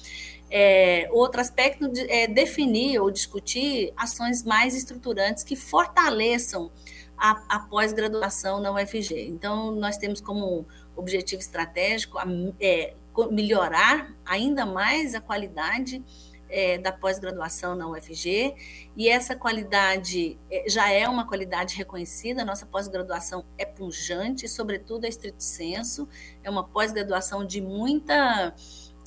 É, 0.49 1.07
outro 1.11 1.39
aspecto 1.39 1.91
é 2.09 2.27
definir 2.27 2.99
ou 2.99 3.11
discutir 3.11 3.93
ações 3.95 4.43
mais 4.43 4.75
estruturantes 4.75 5.43
que 5.43 5.55
fortaleçam 5.55 6.71
a, 7.17 7.43
a 7.47 7.59
pós-graduação 7.59 8.59
na 8.59 8.71
UFG. 8.73 9.27
Então, 9.27 9.71
nós 9.71 9.97
temos 9.97 10.19
como 10.19 10.65
objetivo 11.01 11.41
estratégico 11.41 12.17
é, 12.59 12.93
melhorar 13.31 14.13
ainda 14.25 14.65
mais 14.65 15.13
a 15.13 15.21
qualidade 15.21 16.03
é, 16.51 16.77
da 16.77 16.91
pós-graduação 16.91 17.75
na 17.75 17.87
UFG, 17.87 18.53
e 18.95 19.07
essa 19.07 19.35
qualidade 19.35 20.37
é, 20.51 20.69
já 20.69 20.91
é 20.91 21.07
uma 21.07 21.25
qualidade 21.25 21.75
reconhecida, 21.75 22.41
a 22.41 22.45
nossa 22.45 22.65
pós-graduação 22.65 23.45
é 23.57 23.65
punjante, 23.65 24.47
sobretudo 24.47 25.05
a 25.05 25.07
estrito 25.07 25.41
senso, 25.41 26.07
é 26.43 26.49
uma 26.49 26.67
pós-graduação 26.67 27.45
de 27.45 27.61
muita, 27.61 28.53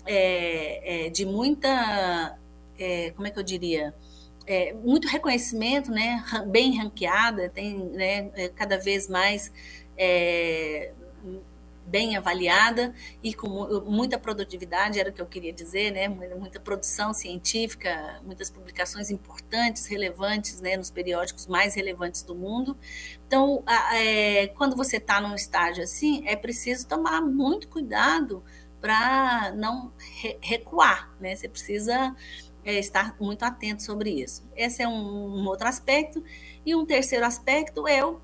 é, 0.07 1.07
é 1.07 1.11
de 1.11 1.27
muita, 1.27 2.39
é, 2.79 3.11
como 3.11 3.27
é 3.27 3.31
que 3.31 3.39
eu 3.39 3.43
diria, 3.43 3.95
é, 4.47 4.73
muito 4.73 5.07
reconhecimento, 5.07 5.91
né, 5.91 6.25
bem 6.49 6.79
ranqueada, 6.79 7.49
tem 7.51 7.79
né, 7.91 8.49
cada 8.51 8.79
vez 8.79 9.09
mais 9.09 9.53
é, 9.97 10.93
bem 11.87 12.17
avaliada 12.17 12.95
e 13.23 13.35
com 13.35 13.49
muita 13.87 14.19
produtividade, 14.19 14.99
era 14.99 15.11
o 15.11 15.13
que 15.13 15.21
eu 15.21 15.27
queria 15.27 15.53
dizer, 15.53 15.91
né? 15.91 16.09
muita 16.09 16.59
produção 16.59 17.13
científica, 17.13 18.21
muitas 18.25 18.51
publicações 18.51 19.11
importantes, 19.11 19.87
relevantes, 19.87 20.61
né? 20.61 20.77
nos 20.77 20.91
periódicos 20.91 21.47
mais 21.47 21.75
relevantes 21.75 22.23
do 22.23 22.35
mundo. 22.35 22.77
Então, 23.27 23.63
é, 23.95 24.49
quando 24.49 24.77
você 24.77 24.97
está 24.97 25.21
num 25.21 25.35
estágio 25.35 25.83
assim, 25.83 26.27
é 26.27 26.37
preciso 26.37 26.87
tomar 26.89 27.21
muito 27.21 27.69
cuidado 27.69 28.43
para 28.81 29.53
não 29.57 29.93
recuar, 30.43 31.11
né? 31.19 31.35
Você 31.35 31.49
precisa 31.49 32.15
é, 32.65 32.79
estar 32.79 33.17
muito 33.19 33.43
atento 33.43 33.83
sobre 33.83 34.11
isso. 34.11 34.47
Esse 34.55 34.83
é 34.83 34.89
um, 34.89 34.93
um 34.93 35.47
outro 35.47 35.67
aspecto. 35.67 36.23
E 36.67 36.75
um 36.75 36.85
terceiro 36.85 37.25
aspecto 37.25 37.89
é 37.89 38.05
o 38.05 38.21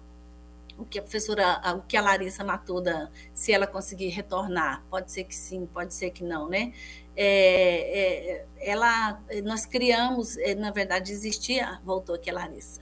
o 0.80 0.84
que 0.86 0.98
a 0.98 1.02
professora, 1.02 1.60
o 1.76 1.82
que 1.82 1.96
a 1.96 2.00
Larissa 2.00 2.42
Matoda, 2.42 3.10
se 3.34 3.52
ela 3.52 3.66
conseguir 3.66 4.08
retornar, 4.08 4.82
pode 4.88 5.12
ser 5.12 5.24
que 5.24 5.34
sim, 5.34 5.66
pode 5.66 5.92
ser 5.92 6.10
que 6.10 6.24
não, 6.24 6.48
né? 6.48 6.72
É, 7.14 8.38
é, 8.38 8.46
ela, 8.58 9.20
nós 9.44 9.66
criamos, 9.66 10.38
é, 10.38 10.54
na 10.54 10.70
verdade 10.70 11.12
existia, 11.12 11.78
voltou 11.84 12.14
aqui 12.14 12.30
a 12.30 12.34
Larissa. 12.34 12.80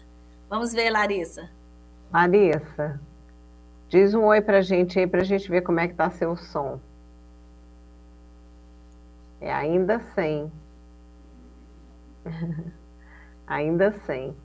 Vamos 0.48 0.72
ver, 0.72 0.90
Larissa. 0.90 1.50
Larissa, 2.12 3.00
diz 3.88 4.14
um 4.14 4.24
oi 4.24 4.40
para 4.40 4.58
a 4.58 4.62
gente 4.62 4.98
aí, 4.98 5.06
para 5.06 5.22
a 5.22 5.24
gente 5.24 5.50
ver 5.50 5.62
como 5.62 5.80
é 5.80 5.88
que 5.88 5.94
está 5.94 6.08
seu 6.08 6.36
som. 6.36 6.78
É 9.40 9.52
ainda 9.52 9.98
sem. 10.14 10.52
ainda 13.46 13.92
sem. 13.92 14.36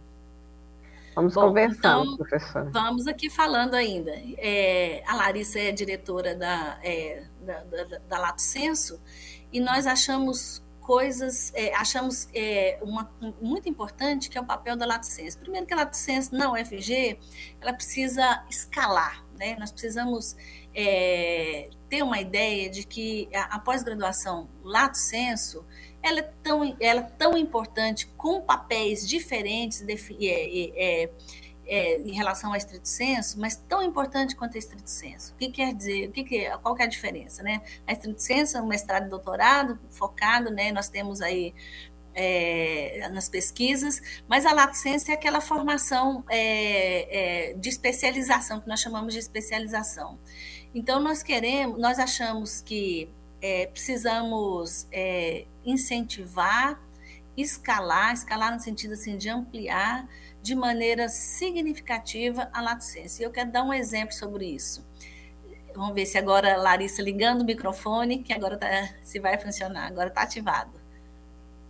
Vamos 1.15 1.33
Bom, 1.33 1.47
conversando, 1.47 2.13
então, 2.13 2.17
professora. 2.17 2.69
Vamos 2.71 3.07
aqui 3.07 3.29
falando 3.29 3.75
ainda. 3.75 4.11
É, 4.37 5.03
a 5.07 5.15
Larissa 5.15 5.59
é 5.59 5.71
diretora 5.71 6.35
da, 6.35 6.79
é, 6.83 7.23
da, 7.41 7.63
da, 7.63 7.97
da, 7.99 8.17
Lato 8.17 8.41
Senso 8.41 9.01
e 9.51 9.59
nós 9.59 9.85
achamos 9.85 10.63
coisas, 10.81 11.51
é, 11.53 11.73
achamos 11.75 12.27
é, 12.33 12.79
uma, 12.81 13.09
muito 13.41 13.69
importante 13.69 14.29
que 14.29 14.37
é 14.37 14.41
o 14.41 14.45
papel 14.45 14.75
da 14.75 14.85
Lato 14.85 15.05
Senso. 15.05 15.39
Primeiro 15.39 15.65
que 15.65 15.73
a 15.73 15.77
Lato 15.77 15.95
Senso 15.95 16.35
na 16.35 16.51
UFG, 16.51 17.19
ela 17.61 17.73
precisa 17.73 18.43
escalar, 18.49 19.23
né? 19.37 19.55
Nós 19.59 19.71
precisamos 19.71 20.35
é, 20.73 21.69
ter 21.89 22.03
uma 22.03 22.19
ideia 22.19 22.69
de 22.69 22.83
que 22.83 23.29
a, 23.33 23.55
a 23.55 23.59
pós-graduação 23.59 24.49
Lato 24.63 24.97
Senso 24.97 25.65
ela 26.03 26.19
é 26.19 26.33
tão, 26.43 26.75
ela 26.79 26.99
é 26.99 27.09
tão 27.17 27.37
importante, 27.37 28.07
com 28.17 28.41
papéis 28.41 29.07
diferentes 29.07 29.81
de, 29.81 29.93
é, 30.27 31.03
é, 31.05 31.09
é, 31.65 32.01
em 32.01 32.11
relação 32.11 32.49
ao 32.51 32.57
estrito 32.57 32.87
senso, 32.87 33.39
mas 33.39 33.55
tão 33.55 33.81
importante 33.81 34.35
quanto 34.35 34.55
a 34.55 34.59
estrito 34.59 34.89
senso. 34.89 35.33
O 35.33 35.37
que 35.37 35.49
quer 35.49 35.73
dizer? 35.73 36.09
O 36.09 36.11
que, 36.11 36.25
que 36.25 36.49
qual 36.57 36.75
que 36.75 36.81
é 36.81 36.85
a 36.85 36.89
diferença? 36.89 37.41
Né? 37.41 37.61
A 37.87 37.93
estrito 37.93 38.21
senso 38.21 38.57
é 38.57 38.61
um 38.61 38.67
mestrado 38.67 39.05
e 39.05 39.09
doutorado 39.09 39.79
focado, 39.89 40.51
né? 40.51 40.73
nós 40.73 40.89
temos 40.89 41.21
aí 41.21 41.55
é, 42.13 43.07
nas 43.11 43.29
pesquisas, 43.29 44.01
mas 44.27 44.45
a 44.45 44.51
latência 44.51 45.13
é 45.13 45.15
aquela 45.15 45.39
formação 45.39 46.23
é, 46.29 47.51
é, 47.51 47.53
de 47.53 47.69
especialização, 47.69 48.59
que 48.59 48.67
nós 48.67 48.81
chamamos 48.81 49.13
de 49.13 49.19
especialização. 49.19 50.19
Então, 50.75 50.99
nós 50.99 51.23
queremos, 51.23 51.79
nós 51.79 51.97
achamos 51.97 52.61
que 52.61 53.09
é, 53.43 53.67
precisamos 53.67 54.87
é, 54.89 55.43
incentivar, 55.65 56.79
escalar, 57.35 58.13
escalar 58.13 58.53
no 58.53 58.59
sentido 58.61 58.93
assim, 58.93 59.17
de 59.17 59.27
ampliar 59.27 60.07
de 60.41 60.55
maneira 60.55 61.09
significativa 61.09 62.49
a 62.53 62.61
latência. 62.61 63.21
E 63.21 63.25
eu 63.25 63.31
quero 63.31 63.51
dar 63.51 63.63
um 63.63 63.73
exemplo 63.73 64.13
sobre 64.15 64.45
isso. 64.45 64.87
Vamos 65.75 65.93
ver 65.93 66.05
se 66.05 66.17
agora, 66.17 66.55
Larissa, 66.55 67.01
ligando 67.01 67.41
o 67.41 67.45
microfone, 67.45 68.23
que 68.23 68.31
agora 68.31 68.57
tá, 68.57 68.67
se 69.01 69.19
vai 69.19 69.37
funcionar, 69.37 69.87
agora 69.87 70.07
está 70.07 70.21
ativado. 70.21 70.79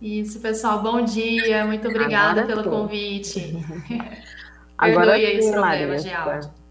Isso, 0.00 0.38
pessoal, 0.40 0.80
bom 0.80 1.02
dia, 1.02 1.64
muito 1.64 1.88
obrigada 1.88 2.42
Agora 2.42 2.46
pelo 2.46 2.62
sim. 2.62 2.70
convite. 2.70 3.54
Agora 4.78 5.12
Perdoe 5.12 5.26
aí 5.26 5.38
os 5.38 5.50
problemas 5.50 6.04
de 6.04 6.12
áudio. 6.12 6.63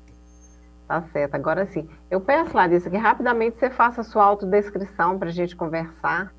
Tá 0.87 1.01
certo, 1.13 1.35
agora 1.35 1.65
sim. 1.65 1.87
Eu 2.11 2.19
peço, 2.19 2.55
Larissa, 2.55 2.89
que 2.89 2.97
rapidamente 2.97 3.57
você 3.57 3.69
faça 3.69 4.01
a 4.01 4.03
sua 4.03 4.23
autodescrição 4.23 5.17
para 5.17 5.29
a 5.29 5.31
gente 5.31 5.55
conversar. 5.55 6.33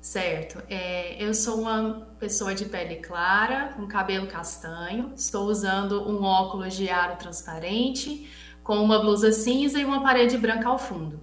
Certo. 0.00 0.62
É, 0.68 1.22
eu 1.22 1.34
sou 1.34 1.60
uma 1.60 2.08
pessoa 2.18 2.54
de 2.54 2.64
pele 2.64 2.96
clara, 2.96 3.74
com 3.76 3.86
cabelo 3.86 4.26
castanho. 4.26 5.12
Estou 5.14 5.44
usando 5.46 6.08
um 6.08 6.22
óculos 6.24 6.74
de 6.74 6.88
aro 6.88 7.16
transparente, 7.16 8.28
com 8.62 8.76
uma 8.76 8.98
blusa 8.98 9.30
cinza 9.30 9.78
e 9.78 9.84
uma 9.84 10.02
parede 10.02 10.38
branca 10.38 10.68
ao 10.68 10.78
fundo. 10.78 11.20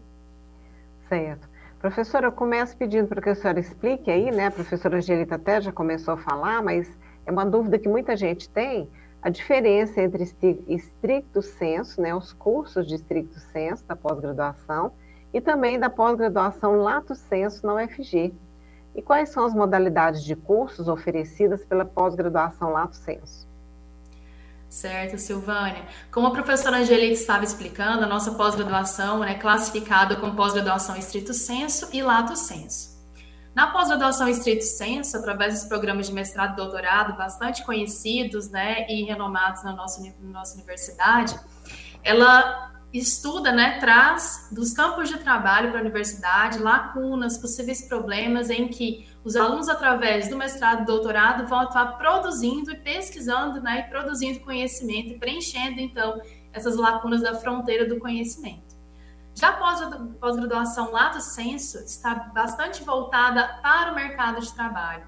Certo. 1.10 1.50
Professora, 1.80 2.28
eu 2.28 2.32
começo 2.32 2.76
pedindo 2.78 3.08
para 3.08 3.22
que 3.22 3.30
a 3.30 3.36
senhora 3.36 3.60
explique 3.60 4.12
aí, 4.12 4.32
né? 4.32 4.48
A 4.48 4.52
professora 4.52 4.98
Angelita 4.98 5.36
até 5.36 5.62
já 5.62 5.72
começou 5.72 6.16
a 6.16 6.18
falar, 6.18 6.62
mas 6.62 6.90
é 7.26 7.32
uma 7.32 7.46
dúvida 7.46 7.80
que 7.80 7.88
muita 7.88 8.16
gente 8.16 8.50
tem, 8.50 8.90
a 9.28 9.30
diferença 9.30 10.02
entre 10.02 10.24
estricto 10.70 11.42
senso, 11.42 12.00
né, 12.00 12.16
os 12.16 12.32
cursos 12.32 12.88
de 12.88 12.96
estricto 12.96 13.38
senso 13.52 13.84
da 13.84 13.94
pós-graduação, 13.94 14.94
e 15.34 15.42
também 15.42 15.78
da 15.78 15.90
pós-graduação 15.90 16.78
lato 16.78 17.14
senso 17.14 17.68
na 17.68 17.74
UFG. 17.74 18.34
E 18.96 19.02
quais 19.02 19.28
são 19.28 19.44
as 19.44 19.54
modalidades 19.54 20.24
de 20.24 20.34
cursos 20.34 20.88
oferecidas 20.88 21.66
pela 21.66 21.84
pós-graduação 21.84 22.72
lato 22.72 22.96
senso? 22.96 23.46
Certo, 24.70 25.18
Silvânia. 25.18 25.84
Como 26.10 26.28
a 26.28 26.32
professora 26.32 26.78
Angelita 26.78 27.12
estava 27.12 27.44
explicando, 27.44 28.06
a 28.06 28.08
nossa 28.08 28.32
pós-graduação 28.32 29.22
é 29.26 29.34
classificada 29.34 30.16
como 30.16 30.38
pós-graduação 30.38 30.96
estrito 30.96 31.34
senso 31.34 31.90
e 31.92 32.02
lato 32.02 32.38
senso. 32.38 32.97
Na 33.58 33.66
pós-graduação 33.66 34.30
estrito 34.30 34.64
senso, 34.64 35.18
através 35.18 35.56
dos 35.56 35.64
programas 35.64 36.06
de 36.06 36.14
mestrado 36.14 36.54
e 36.54 36.56
doutorado 36.56 37.18
bastante 37.18 37.66
conhecidos 37.66 38.52
né, 38.52 38.86
e 38.88 39.04
renomados 39.04 39.64
na 39.64 39.74
nossa, 39.74 40.00
na 40.20 40.30
nossa 40.30 40.54
universidade, 40.54 41.36
ela 42.04 42.72
estuda, 42.94 43.52
né, 43.52 43.80
traz 43.80 44.48
dos 44.52 44.74
campos 44.74 45.10
de 45.10 45.18
trabalho 45.18 45.72
para 45.72 45.80
a 45.80 45.82
universidade 45.82 46.60
lacunas, 46.60 47.40
possíveis 47.40 47.82
problemas 47.88 48.52
em 48.52 48.68
que 48.68 49.10
os 49.24 49.36
alunos, 49.36 49.68
através 49.70 50.30
do 50.30 50.38
mestrado 50.38 50.84
e 50.84 50.86
doutorado, 50.86 51.48
vão 51.48 51.64
estar 51.64 51.98
produzindo 51.98 52.72
e 52.72 52.78
pesquisando, 52.78 53.60
né, 53.60 53.88
e 53.88 53.90
produzindo 53.90 54.40
conhecimento 54.42 55.14
e 55.14 55.18
preenchendo, 55.18 55.80
então, 55.80 56.22
essas 56.54 56.76
lacunas 56.76 57.24
da 57.24 57.34
fronteira 57.34 57.90
do 57.90 57.98
conhecimento. 57.98 58.67
Já 59.38 59.50
a 59.50 59.54
pós-graduação 60.20 60.92
Lato 60.92 61.22
Senso 61.22 61.78
está 61.78 62.16
bastante 62.16 62.84
voltada 62.84 63.48
para 63.62 63.92
o 63.92 63.96
mercado 63.96 64.42
de 64.42 64.52
trabalho. 64.52 65.08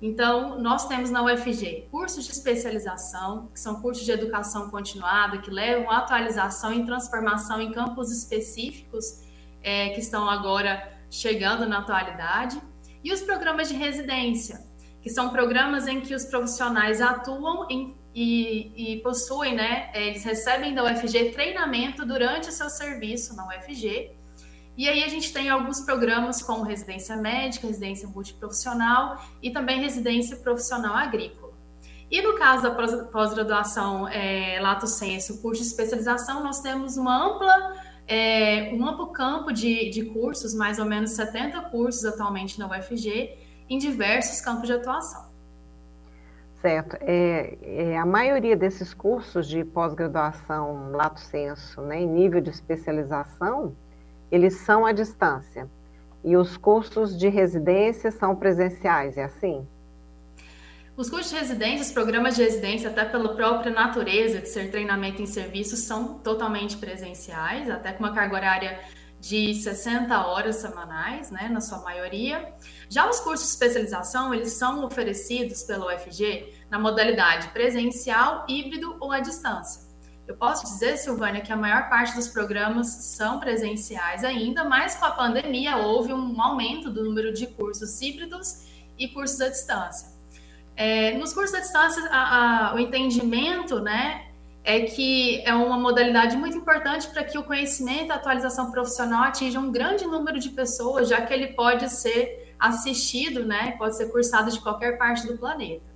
Então, 0.00 0.60
nós 0.60 0.86
temos 0.86 1.10
na 1.10 1.24
UFG 1.24 1.88
cursos 1.90 2.24
de 2.24 2.30
especialização, 2.30 3.48
que 3.48 3.58
são 3.58 3.80
cursos 3.80 4.04
de 4.04 4.12
educação 4.12 4.70
continuada, 4.70 5.38
que 5.38 5.50
levam 5.50 5.90
a 5.90 5.98
atualização 5.98 6.72
e 6.72 6.86
transformação 6.86 7.60
em 7.60 7.72
campos 7.72 8.12
específicos 8.12 9.24
é, 9.60 9.88
que 9.88 9.98
estão 9.98 10.30
agora 10.30 10.96
chegando 11.10 11.66
na 11.66 11.80
atualidade, 11.80 12.62
e 13.02 13.12
os 13.12 13.22
programas 13.22 13.68
de 13.68 13.74
residência, 13.74 14.64
que 15.02 15.10
são 15.10 15.30
programas 15.30 15.88
em 15.88 16.00
que 16.00 16.14
os 16.14 16.24
profissionais 16.26 17.00
atuam 17.00 17.66
em 17.68 17.98
e, 18.14 18.94
e, 18.94 19.00
possuem, 19.00 19.54
né? 19.56 19.90
Eles 19.92 20.22
recebem 20.22 20.72
da 20.72 20.84
UFG 20.84 21.32
treinamento 21.32 22.06
durante 22.06 22.48
o 22.48 22.52
seu 22.52 22.70
serviço 22.70 23.34
na 23.34 23.48
UFG. 23.48 24.12
E 24.76 24.88
aí 24.88 25.02
a 25.02 25.08
gente 25.08 25.32
tem 25.32 25.48
alguns 25.48 25.80
programas 25.80 26.42
como 26.42 26.62
residência 26.62 27.16
médica, 27.16 27.66
residência 27.66 28.08
multiprofissional 28.08 29.20
e 29.42 29.50
também 29.50 29.80
residência 29.80 30.36
profissional 30.36 30.94
agrícola. 30.94 31.52
E 32.10 32.22
no 32.22 32.34
caso 32.34 32.62
da 32.62 32.70
pós-graduação 33.06 34.06
é, 34.08 34.60
Lato 34.60 34.86
Senso, 34.86 35.40
curso 35.40 35.62
de 35.62 35.68
especialização, 35.68 36.42
nós 36.42 36.60
temos 36.60 36.96
uma 36.96 37.26
ampla, 37.26 37.76
é, 38.06 38.70
um 38.72 38.86
amplo 38.86 39.08
campo 39.08 39.52
de, 39.52 39.90
de 39.90 40.04
cursos, 40.04 40.54
mais 40.54 40.78
ou 40.78 40.84
menos 40.84 41.10
70 41.12 41.60
cursos 41.62 42.04
atualmente 42.04 42.58
na 42.58 42.68
UFG, 42.68 43.36
em 43.68 43.78
diversos 43.78 44.40
campos 44.40 44.66
de 44.66 44.74
atuação. 44.74 45.33
Certo. 46.64 46.96
É, 47.02 47.58
é, 47.60 47.98
a 47.98 48.06
maioria 48.06 48.56
desses 48.56 48.94
cursos 48.94 49.46
de 49.46 49.62
pós-graduação 49.66 50.92
lato 50.92 51.20
senso, 51.20 51.82
né, 51.82 52.00
em 52.00 52.08
nível 52.08 52.40
de 52.40 52.48
especialização, 52.48 53.76
eles 54.32 54.54
são 54.60 54.86
à 54.86 54.92
distância. 54.92 55.68
E 56.24 56.38
os 56.38 56.56
cursos 56.56 57.18
de 57.18 57.28
residência 57.28 58.10
são 58.10 58.34
presenciais, 58.34 59.18
é 59.18 59.24
assim? 59.24 59.68
Os 60.96 61.10
cursos 61.10 61.30
de 61.30 61.36
residência, 61.36 61.84
os 61.84 61.92
programas 61.92 62.34
de 62.34 62.42
residência, 62.42 62.88
até 62.88 63.04
pela 63.04 63.36
própria 63.36 63.70
natureza 63.70 64.40
de 64.40 64.48
ser 64.48 64.70
treinamento 64.70 65.20
em 65.20 65.26
serviços, 65.26 65.80
são 65.80 66.14
totalmente 66.20 66.78
presenciais, 66.78 67.68
até 67.68 67.92
com 67.92 68.04
uma 68.04 68.14
carga 68.14 68.36
horária 68.36 68.80
de 69.20 69.54
60 69.54 70.26
horas 70.26 70.56
semanais, 70.56 71.30
né, 71.30 71.46
na 71.50 71.60
sua 71.60 71.80
maioria. 71.80 72.54
Já 72.88 73.06
os 73.06 73.20
cursos 73.20 73.48
de 73.48 73.52
especialização, 73.52 74.32
eles 74.32 74.52
são 74.52 74.82
oferecidos 74.82 75.62
pela 75.62 75.94
UFG 75.94 76.53
na 76.74 76.80
modalidade 76.80 77.46
presencial, 77.50 78.44
híbrido 78.48 78.96
ou 78.98 79.12
à 79.12 79.20
distância. 79.20 79.82
Eu 80.26 80.34
posso 80.34 80.64
dizer, 80.64 80.96
Silvânia, 80.96 81.40
que 81.40 81.52
a 81.52 81.56
maior 81.56 81.88
parte 81.88 82.16
dos 82.16 82.26
programas 82.26 82.88
são 82.88 83.38
presenciais 83.38 84.24
ainda, 84.24 84.64
mas 84.64 84.96
com 84.96 85.04
a 85.04 85.12
pandemia 85.12 85.76
houve 85.76 86.12
um 86.12 86.42
aumento 86.42 86.90
do 86.90 87.04
número 87.04 87.32
de 87.32 87.46
cursos 87.46 88.02
híbridos 88.02 88.64
e 88.98 89.06
cursos 89.06 89.40
à 89.40 89.48
distância. 89.50 90.08
É, 90.74 91.16
nos 91.16 91.32
cursos 91.32 91.54
à 91.54 91.60
distância, 91.60 92.08
a, 92.10 92.70
a, 92.70 92.74
o 92.74 92.80
entendimento, 92.80 93.78
né, 93.78 94.26
é 94.64 94.80
que 94.80 95.42
é 95.46 95.54
uma 95.54 95.78
modalidade 95.78 96.36
muito 96.36 96.56
importante 96.56 97.06
para 97.06 97.22
que 97.22 97.38
o 97.38 97.44
conhecimento 97.44 98.06
e 98.08 98.10
a 98.10 98.16
atualização 98.16 98.72
profissional 98.72 99.22
atinjam 99.22 99.66
um 99.66 99.70
grande 99.70 100.04
número 100.06 100.40
de 100.40 100.48
pessoas, 100.48 101.08
já 101.08 101.20
que 101.20 101.32
ele 101.32 101.52
pode 101.52 101.88
ser 101.88 102.52
assistido, 102.58 103.44
né, 103.44 103.76
pode 103.78 103.96
ser 103.96 104.10
cursado 104.10 104.50
de 104.50 104.58
qualquer 104.58 104.98
parte 104.98 105.24
do 105.24 105.38
planeta. 105.38 105.93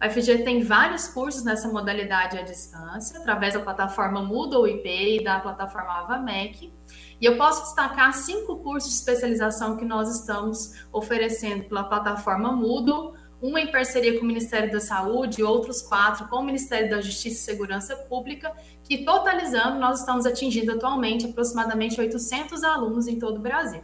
A 0.00 0.08
FG 0.08 0.44
tem 0.44 0.62
vários 0.62 1.08
cursos 1.08 1.44
nessa 1.44 1.68
modalidade 1.68 2.38
à 2.38 2.42
distância, 2.42 3.18
através 3.18 3.52
da 3.52 3.60
plataforma 3.60 4.22
Moodle 4.22 4.66
IP 4.66 4.88
e 4.88 5.22
da 5.22 5.38
plataforma 5.40 5.92
AvaMec. 6.00 6.72
E 7.20 7.24
eu 7.26 7.36
posso 7.36 7.64
destacar 7.64 8.14
cinco 8.14 8.56
cursos 8.60 8.88
de 8.88 8.96
especialização 8.96 9.76
que 9.76 9.84
nós 9.84 10.08
estamos 10.08 10.86
oferecendo 10.90 11.64
pela 11.64 11.84
plataforma 11.84 12.50
Moodle, 12.50 13.12
uma 13.42 13.60
em 13.60 13.70
parceria 13.70 14.18
com 14.18 14.24
o 14.24 14.26
Ministério 14.26 14.72
da 14.72 14.80
Saúde 14.80 15.42
e 15.42 15.44
outros 15.44 15.82
quatro 15.82 16.26
com 16.28 16.36
o 16.36 16.42
Ministério 16.42 16.88
da 16.88 17.02
Justiça 17.02 17.36
e 17.36 17.54
Segurança 17.54 17.94
Pública, 17.94 18.54
que 18.82 19.04
totalizando 19.04 19.78
nós 19.78 20.00
estamos 20.00 20.24
atingindo 20.24 20.72
atualmente 20.72 21.26
aproximadamente 21.26 22.00
800 22.00 22.64
alunos 22.64 23.06
em 23.06 23.18
todo 23.18 23.36
o 23.36 23.40
Brasil. 23.40 23.82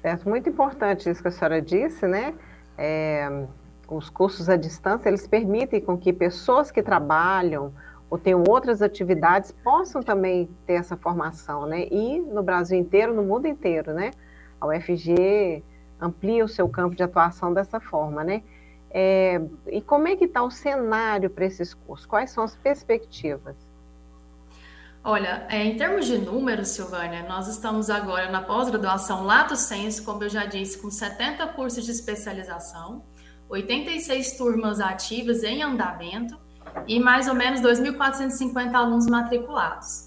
Certo, 0.00 0.26
muito 0.26 0.48
importante 0.48 1.10
isso 1.10 1.20
que 1.20 1.28
a 1.28 1.30
senhora 1.30 1.60
disse, 1.60 2.06
né? 2.06 2.34
É, 2.78 3.46
os 3.88 4.10
cursos 4.10 4.48
à 4.48 4.56
distância, 4.56 5.08
eles 5.08 5.26
permitem 5.26 5.80
com 5.80 5.96
que 5.96 6.12
pessoas 6.12 6.70
que 6.70 6.82
trabalham 6.82 7.72
ou 8.08 8.18
tenham 8.18 8.44
outras 8.48 8.82
atividades 8.82 9.52
possam 9.64 10.02
também 10.02 10.48
ter 10.66 10.74
essa 10.74 10.96
formação, 10.96 11.66
né? 11.66 11.86
E 11.90 12.20
no 12.20 12.42
Brasil 12.42 12.78
inteiro, 12.78 13.14
no 13.14 13.22
mundo 13.22 13.46
inteiro, 13.46 13.92
né? 13.92 14.12
A 14.60 14.66
UFG 14.66 15.62
amplia 16.00 16.44
o 16.44 16.48
seu 16.48 16.68
campo 16.68 16.94
de 16.94 17.02
atuação 17.02 17.52
dessa 17.52 17.80
forma, 17.80 18.22
né? 18.22 18.42
É, 18.90 19.40
e 19.66 19.80
como 19.80 20.08
é 20.08 20.16
que 20.16 20.24
está 20.24 20.42
o 20.42 20.50
cenário 20.50 21.28
para 21.28 21.44
esses 21.44 21.74
cursos? 21.74 22.06
Quais 22.06 22.30
são 22.30 22.44
as 22.44 22.56
perspectivas? 22.56 23.56
Olha, 25.02 25.46
é, 25.48 25.64
em 25.64 25.76
termos 25.76 26.06
de 26.06 26.18
números, 26.18 26.68
Silvânia, 26.68 27.22
nós 27.28 27.46
estamos 27.46 27.90
agora 27.90 28.30
na 28.30 28.42
pós-graduação 28.42 29.24
Lato 29.24 29.54
Senso, 29.54 30.02
como 30.04 30.24
eu 30.24 30.28
já 30.28 30.46
disse, 30.46 30.78
com 30.78 30.90
70 30.90 31.46
cursos 31.48 31.84
de 31.84 31.92
especialização, 31.92 33.04
86 33.48 34.36
turmas 34.36 34.80
ativas 34.80 35.42
em 35.42 35.62
andamento 35.62 36.36
e 36.86 36.98
mais 36.98 37.28
ou 37.28 37.34
menos 37.34 37.60
2.450 37.60 38.74
alunos 38.74 39.06
matriculados. 39.06 40.06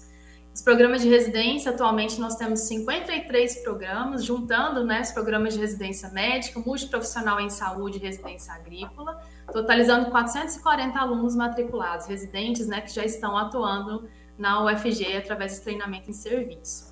Os 0.52 0.62
programas 0.62 1.00
de 1.00 1.08
residência, 1.08 1.70
atualmente 1.70 2.20
nós 2.20 2.36
temos 2.36 2.60
53 2.60 3.62
programas, 3.62 4.24
juntando 4.24 4.84
né, 4.84 5.00
os 5.00 5.10
programas 5.12 5.54
de 5.54 5.60
residência 5.60 6.10
médica, 6.10 6.60
multiprofissional 6.60 7.40
em 7.40 7.48
saúde 7.48 7.98
e 7.98 8.00
residência 8.00 8.52
agrícola, 8.52 9.22
totalizando 9.52 10.10
440 10.10 10.98
alunos 10.98 11.34
matriculados, 11.36 12.06
residentes 12.06 12.66
né, 12.66 12.80
que 12.80 12.92
já 12.92 13.04
estão 13.04 13.38
atuando 13.38 14.08
na 14.36 14.64
UFG 14.64 15.16
através 15.16 15.54
de 15.54 15.60
treinamento 15.60 16.10
em 16.10 16.12
serviço. 16.12 16.89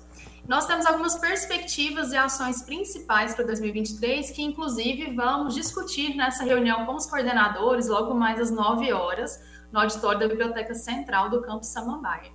Nós 0.49 0.65
temos 0.65 0.87
algumas 0.87 1.15
perspectivas 1.15 2.11
e 2.11 2.17
ações 2.17 2.63
principais 2.63 3.35
para 3.35 3.45
2023, 3.45 4.31
que 4.31 4.41
inclusive 4.41 5.13
vamos 5.13 5.53
discutir 5.53 6.15
nessa 6.15 6.43
reunião 6.43 6.87
com 6.87 6.95
os 6.95 7.05
coordenadores 7.05 7.87
logo 7.87 8.15
mais 8.15 8.39
às 8.39 8.49
9 8.49 8.91
horas, 8.91 9.39
no 9.71 9.79
auditório 9.79 10.19
da 10.19 10.27
Biblioteca 10.27 10.73
Central 10.73 11.29
do 11.29 11.39
Campus 11.43 11.67
Samambaia. 11.67 12.31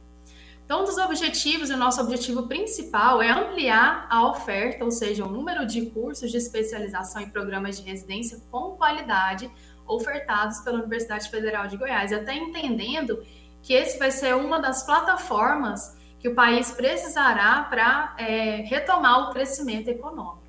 Então, 0.64 0.82
um 0.82 0.84
dos 0.84 0.96
objetivos, 0.96 1.70
e 1.70 1.72
o 1.72 1.76
nosso 1.76 2.00
objetivo 2.00 2.46
principal 2.46 3.20
é 3.20 3.32
ampliar 3.32 4.06
a 4.08 4.28
oferta, 4.28 4.84
ou 4.84 4.92
seja, 4.92 5.24
o 5.24 5.28
número 5.28 5.66
de 5.66 5.86
cursos 5.86 6.30
de 6.30 6.36
especialização 6.36 7.20
em 7.20 7.28
programas 7.28 7.80
de 7.80 7.82
residência 7.82 8.40
com 8.48 8.76
qualidade 8.76 9.50
ofertados 9.88 10.60
pela 10.60 10.78
Universidade 10.78 11.28
Federal 11.28 11.66
de 11.66 11.76
Goiás, 11.76 12.12
e 12.12 12.14
até 12.14 12.32
entendendo 12.36 13.20
que 13.60 13.72
esse 13.72 13.98
vai 13.98 14.12
ser 14.12 14.36
uma 14.36 14.60
das 14.60 14.86
plataformas 14.86 16.03
que 16.24 16.28
o 16.30 16.34
país 16.34 16.70
precisará 16.70 17.66
para 17.68 18.14
é, 18.16 18.62
retomar 18.62 19.28
o 19.28 19.32
crescimento 19.34 19.88
econômico. 19.88 20.42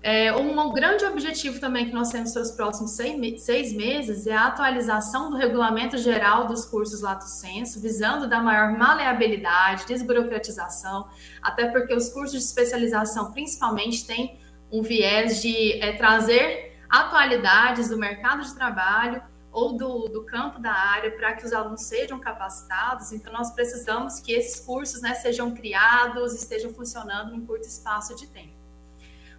É, 0.00 0.32
um 0.36 0.72
grande 0.72 1.04
objetivo 1.04 1.58
também 1.58 1.86
que 1.86 1.92
nós 1.92 2.10
temos 2.10 2.32
para 2.32 2.42
os 2.42 2.52
próximos 2.52 2.92
seis, 2.92 3.72
meses 3.72 4.28
é 4.28 4.34
a 4.34 4.46
atualização 4.46 5.30
do 5.30 5.36
regulamento 5.36 5.98
geral 5.98 6.46
dos 6.46 6.64
cursos 6.64 7.00
Lato 7.00 7.24
Senso, 7.24 7.80
visando 7.80 8.28
dar 8.28 8.40
maior 8.40 8.78
maleabilidade, 8.78 9.84
desburocratização, 9.84 11.08
até 11.42 11.66
porque 11.66 11.92
os 11.92 12.08
cursos 12.10 12.38
de 12.38 12.44
especialização, 12.44 13.32
principalmente, 13.32 14.06
têm 14.06 14.38
um 14.70 14.80
viés 14.80 15.42
de 15.42 15.72
é, 15.82 15.94
trazer 15.94 16.78
atualidades 16.88 17.88
do 17.88 17.98
mercado 17.98 18.44
de 18.44 18.54
trabalho 18.54 19.20
ou 19.50 19.76
do, 19.76 20.08
do 20.08 20.24
campo 20.24 20.60
da 20.60 20.72
área 20.72 21.10
para 21.10 21.32
que 21.34 21.44
os 21.44 21.52
alunos 21.52 21.82
sejam 21.82 22.18
capacitados. 22.18 23.12
Então, 23.12 23.32
nós 23.32 23.50
precisamos 23.50 24.20
que 24.20 24.32
esses 24.32 24.60
cursos 24.60 25.00
né, 25.00 25.14
sejam 25.14 25.54
criados, 25.54 26.34
estejam 26.34 26.72
funcionando 26.72 27.34
em 27.34 27.44
curto 27.44 27.66
espaço 27.66 28.14
de 28.14 28.26
tempo. 28.26 28.58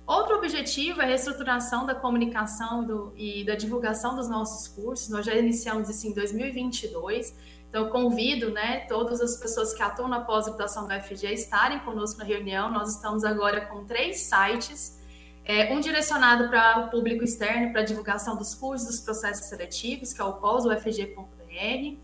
Outro 0.06 0.38
objetivo 0.38 1.02
é 1.02 1.04
a 1.04 1.08
reestruturação 1.08 1.86
da 1.86 1.93
comunicação 1.93 2.84
do, 2.84 3.13
e 3.15 3.45
da 3.45 3.54
divulgação 3.54 4.15
dos 4.15 4.28
nossos 4.28 4.67
cursos. 4.67 5.08
Nós 5.08 5.24
já 5.24 5.36
iniciamos 5.36 5.88
isso 5.88 6.08
em 6.08 6.13
2022. 6.13 7.36
Então, 7.69 7.86
eu 7.86 7.91
convido 7.91 8.50
né, 8.50 8.80
todas 8.88 9.22
as 9.22 9.38
pessoas 9.38 9.72
que 9.72 9.84
atuam 9.84 10.10
na 10.10 10.22
pós-graduação 10.22 10.88
da 10.88 10.98
UFG 10.98 11.28
a 11.28 11.32
estarem 11.32 11.80
conosco 11.82 12.17
na 12.17 12.26
reunião. 12.26 12.72
Nós 12.72 12.95
estamos 12.95 13.24
agora 13.24 13.67
com 13.67 13.86
três 13.86 14.22
sites. 14.22 14.99
É, 15.45 15.73
um 15.73 15.80
direcionado 15.80 16.49
para 16.49 16.80
o 16.80 16.89
público 16.89 17.23
externo, 17.23 17.71
para 17.71 17.82
divulgação 17.82 18.38
dos 18.38 18.54
cursos, 18.54 18.88
dos 18.88 18.99
processos 18.99 19.47
seletivos, 19.47 20.13
que 20.13 20.21
é 20.21 20.23
o 20.23 20.34
pós-ufg.br. 20.34 21.97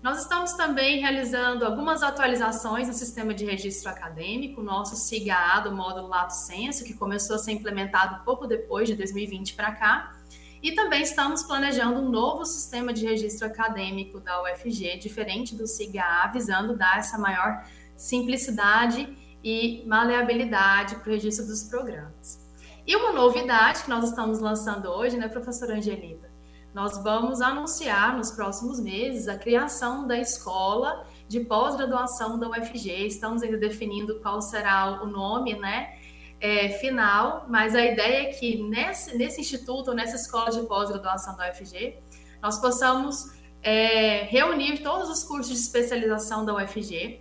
Nós 0.00 0.20
estamos 0.20 0.52
também 0.52 1.00
realizando 1.00 1.64
algumas 1.64 2.02
atualizações 2.02 2.86
no 2.86 2.94
sistema 2.94 3.34
de 3.34 3.44
registro 3.44 3.90
acadêmico, 3.90 4.62
nosso 4.62 4.94
SIGA 4.96 5.60
do 5.64 5.72
módulo 5.72 6.08
Lato 6.08 6.34
Senso, 6.34 6.84
que 6.84 6.94
começou 6.94 7.36
a 7.36 7.38
ser 7.38 7.52
implementado 7.52 8.22
pouco 8.22 8.46
depois 8.46 8.86
de 8.86 8.94
2020 8.94 9.54
para 9.54 9.72
cá. 9.72 10.14
E 10.62 10.72
também 10.72 11.02
estamos 11.02 11.42
planejando 11.42 12.00
um 12.00 12.08
novo 12.08 12.44
sistema 12.44 12.92
de 12.92 13.06
registro 13.06 13.46
acadêmico 13.46 14.20
da 14.20 14.42
UFG, 14.42 14.98
diferente 14.98 15.56
do 15.56 15.66
SIGA, 15.66 16.30
visando 16.32 16.76
dar 16.76 16.98
essa 16.98 17.18
maior 17.18 17.64
simplicidade 17.96 19.08
e 19.42 19.84
maleabilidade 19.86 20.96
para 20.96 21.08
o 21.08 21.12
registro 21.12 21.46
dos 21.46 21.64
programas. 21.64 22.43
E 22.86 22.94
uma 22.96 23.12
novidade 23.12 23.82
que 23.82 23.90
nós 23.90 24.04
estamos 24.04 24.40
lançando 24.40 24.88
hoje, 24.88 25.16
né, 25.16 25.28
professora 25.28 25.76
Angelita? 25.76 26.34
nós 26.74 27.00
vamos 27.04 27.40
anunciar 27.40 28.16
nos 28.16 28.32
próximos 28.32 28.80
meses 28.80 29.28
a 29.28 29.38
criação 29.38 30.08
da 30.08 30.18
escola 30.18 31.06
de 31.28 31.38
pós-graduação 31.38 32.36
da 32.36 32.50
UFG. 32.50 33.06
Estamos 33.06 33.44
ainda 33.44 33.56
definindo 33.56 34.18
qual 34.18 34.42
será 34.42 35.00
o 35.00 35.06
nome, 35.06 35.56
né? 35.56 35.96
É, 36.40 36.70
final, 36.70 37.46
mas 37.48 37.76
a 37.76 37.82
ideia 37.82 38.28
é 38.28 38.32
que 38.32 38.60
nesse, 38.60 39.16
nesse 39.16 39.40
instituto, 39.40 39.94
nessa 39.94 40.16
escola 40.16 40.50
de 40.50 40.60
pós-graduação 40.66 41.36
da 41.36 41.48
UFG, 41.48 41.96
nós 42.42 42.58
possamos 42.58 43.32
é, 43.62 44.24
reunir 44.24 44.82
todos 44.82 45.08
os 45.08 45.22
cursos 45.22 45.54
de 45.54 45.60
especialização 45.60 46.44
da 46.44 46.56
UFG 46.56 47.20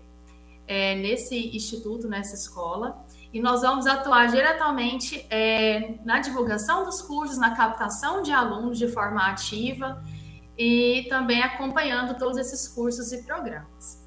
é, 0.68 0.96
nesse 0.96 1.56
instituto, 1.56 2.08
nessa 2.08 2.34
escola, 2.34 3.06
e 3.34 3.42
nós 3.42 3.64
vamos 3.64 3.88
atuar 3.88 4.28
diretamente 4.28 5.26
é, 5.28 5.96
na 6.06 6.20
divulgação 6.20 6.86
dos 6.86 7.02
cursos, 7.02 7.38
na 7.40 7.56
captação 7.56 8.22
de 8.22 8.32
alunos 8.32 8.78
de 8.78 8.88
forma 8.88 9.26
ativa 9.26 10.04
e 10.56 11.08
também 11.10 11.42
acompanhando 11.42 12.16
todos 12.16 12.38
esses 12.38 12.68
cursos 12.68 13.12
e 13.12 13.24
programas. 13.24 14.04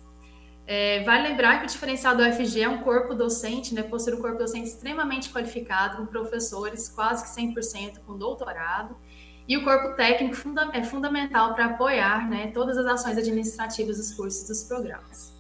É, 0.65 1.03
vale 1.03 1.29
lembrar 1.29 1.59
que 1.59 1.65
o 1.65 1.69
diferencial 1.69 2.17
do 2.17 2.23
UFG 2.23 2.63
é 2.63 2.69
um 2.69 2.83
corpo 2.83 3.15
docente, 3.15 3.75
né, 3.75 3.83
por 3.83 3.99
ser 3.99 4.15
um 4.15 4.21
corpo 4.21 4.39
docente 4.39 4.69
extremamente 4.69 5.31
qualificado, 5.33 5.97
com 5.97 6.07
professores 6.07 6.89
quase 6.89 7.25
que 7.25 7.41
100% 7.41 8.01
com 8.07 8.17
doutorado, 8.17 8.97
e 9.49 9.57
o 9.57 9.65
corpo 9.65 9.97
técnico 9.97 10.35
funda 10.35 10.71
é 10.73 10.83
fundamental 10.83 11.55
para 11.55 11.67
apoiar 11.67 12.29
né, 12.29 12.49
todas 12.49 12.79
as 12.79 12.87
ações 12.87 13.19
administrativas 13.19 13.97
dos 13.97 14.13
cursos 14.13 14.45
e 14.45 14.49
dos 14.49 14.65
programas. 14.65 15.37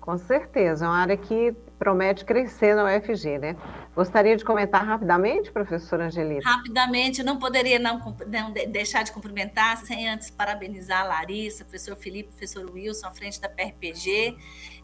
Com 0.00 0.16
certeza, 0.18 0.84
é 0.84 0.88
uma 0.88 0.98
área 0.98 1.16
que 1.16 1.54
promete 1.78 2.24
crescer 2.24 2.74
na 2.74 2.84
UFG, 2.84 3.38
né? 3.38 3.56
Gostaria 3.94 4.36
de 4.36 4.44
comentar 4.44 4.84
rapidamente, 4.84 5.50
professora 5.50 6.06
Angelita? 6.06 6.48
Rapidamente, 6.48 7.22
não 7.22 7.38
poderia 7.38 7.78
não, 7.78 7.98
não, 8.26 8.52
deixar 8.52 9.02
de 9.02 9.12
cumprimentar, 9.12 9.76
sem 9.78 10.08
antes 10.08 10.30
parabenizar 10.30 11.02
a 11.02 11.04
Larissa, 11.04 11.64
professor 11.64 11.96
Felipe, 11.96 12.30
professor 12.30 12.70
Wilson, 12.70 13.06
à 13.06 13.10
frente 13.10 13.40
da 13.40 13.48
PRPG. 13.48 14.36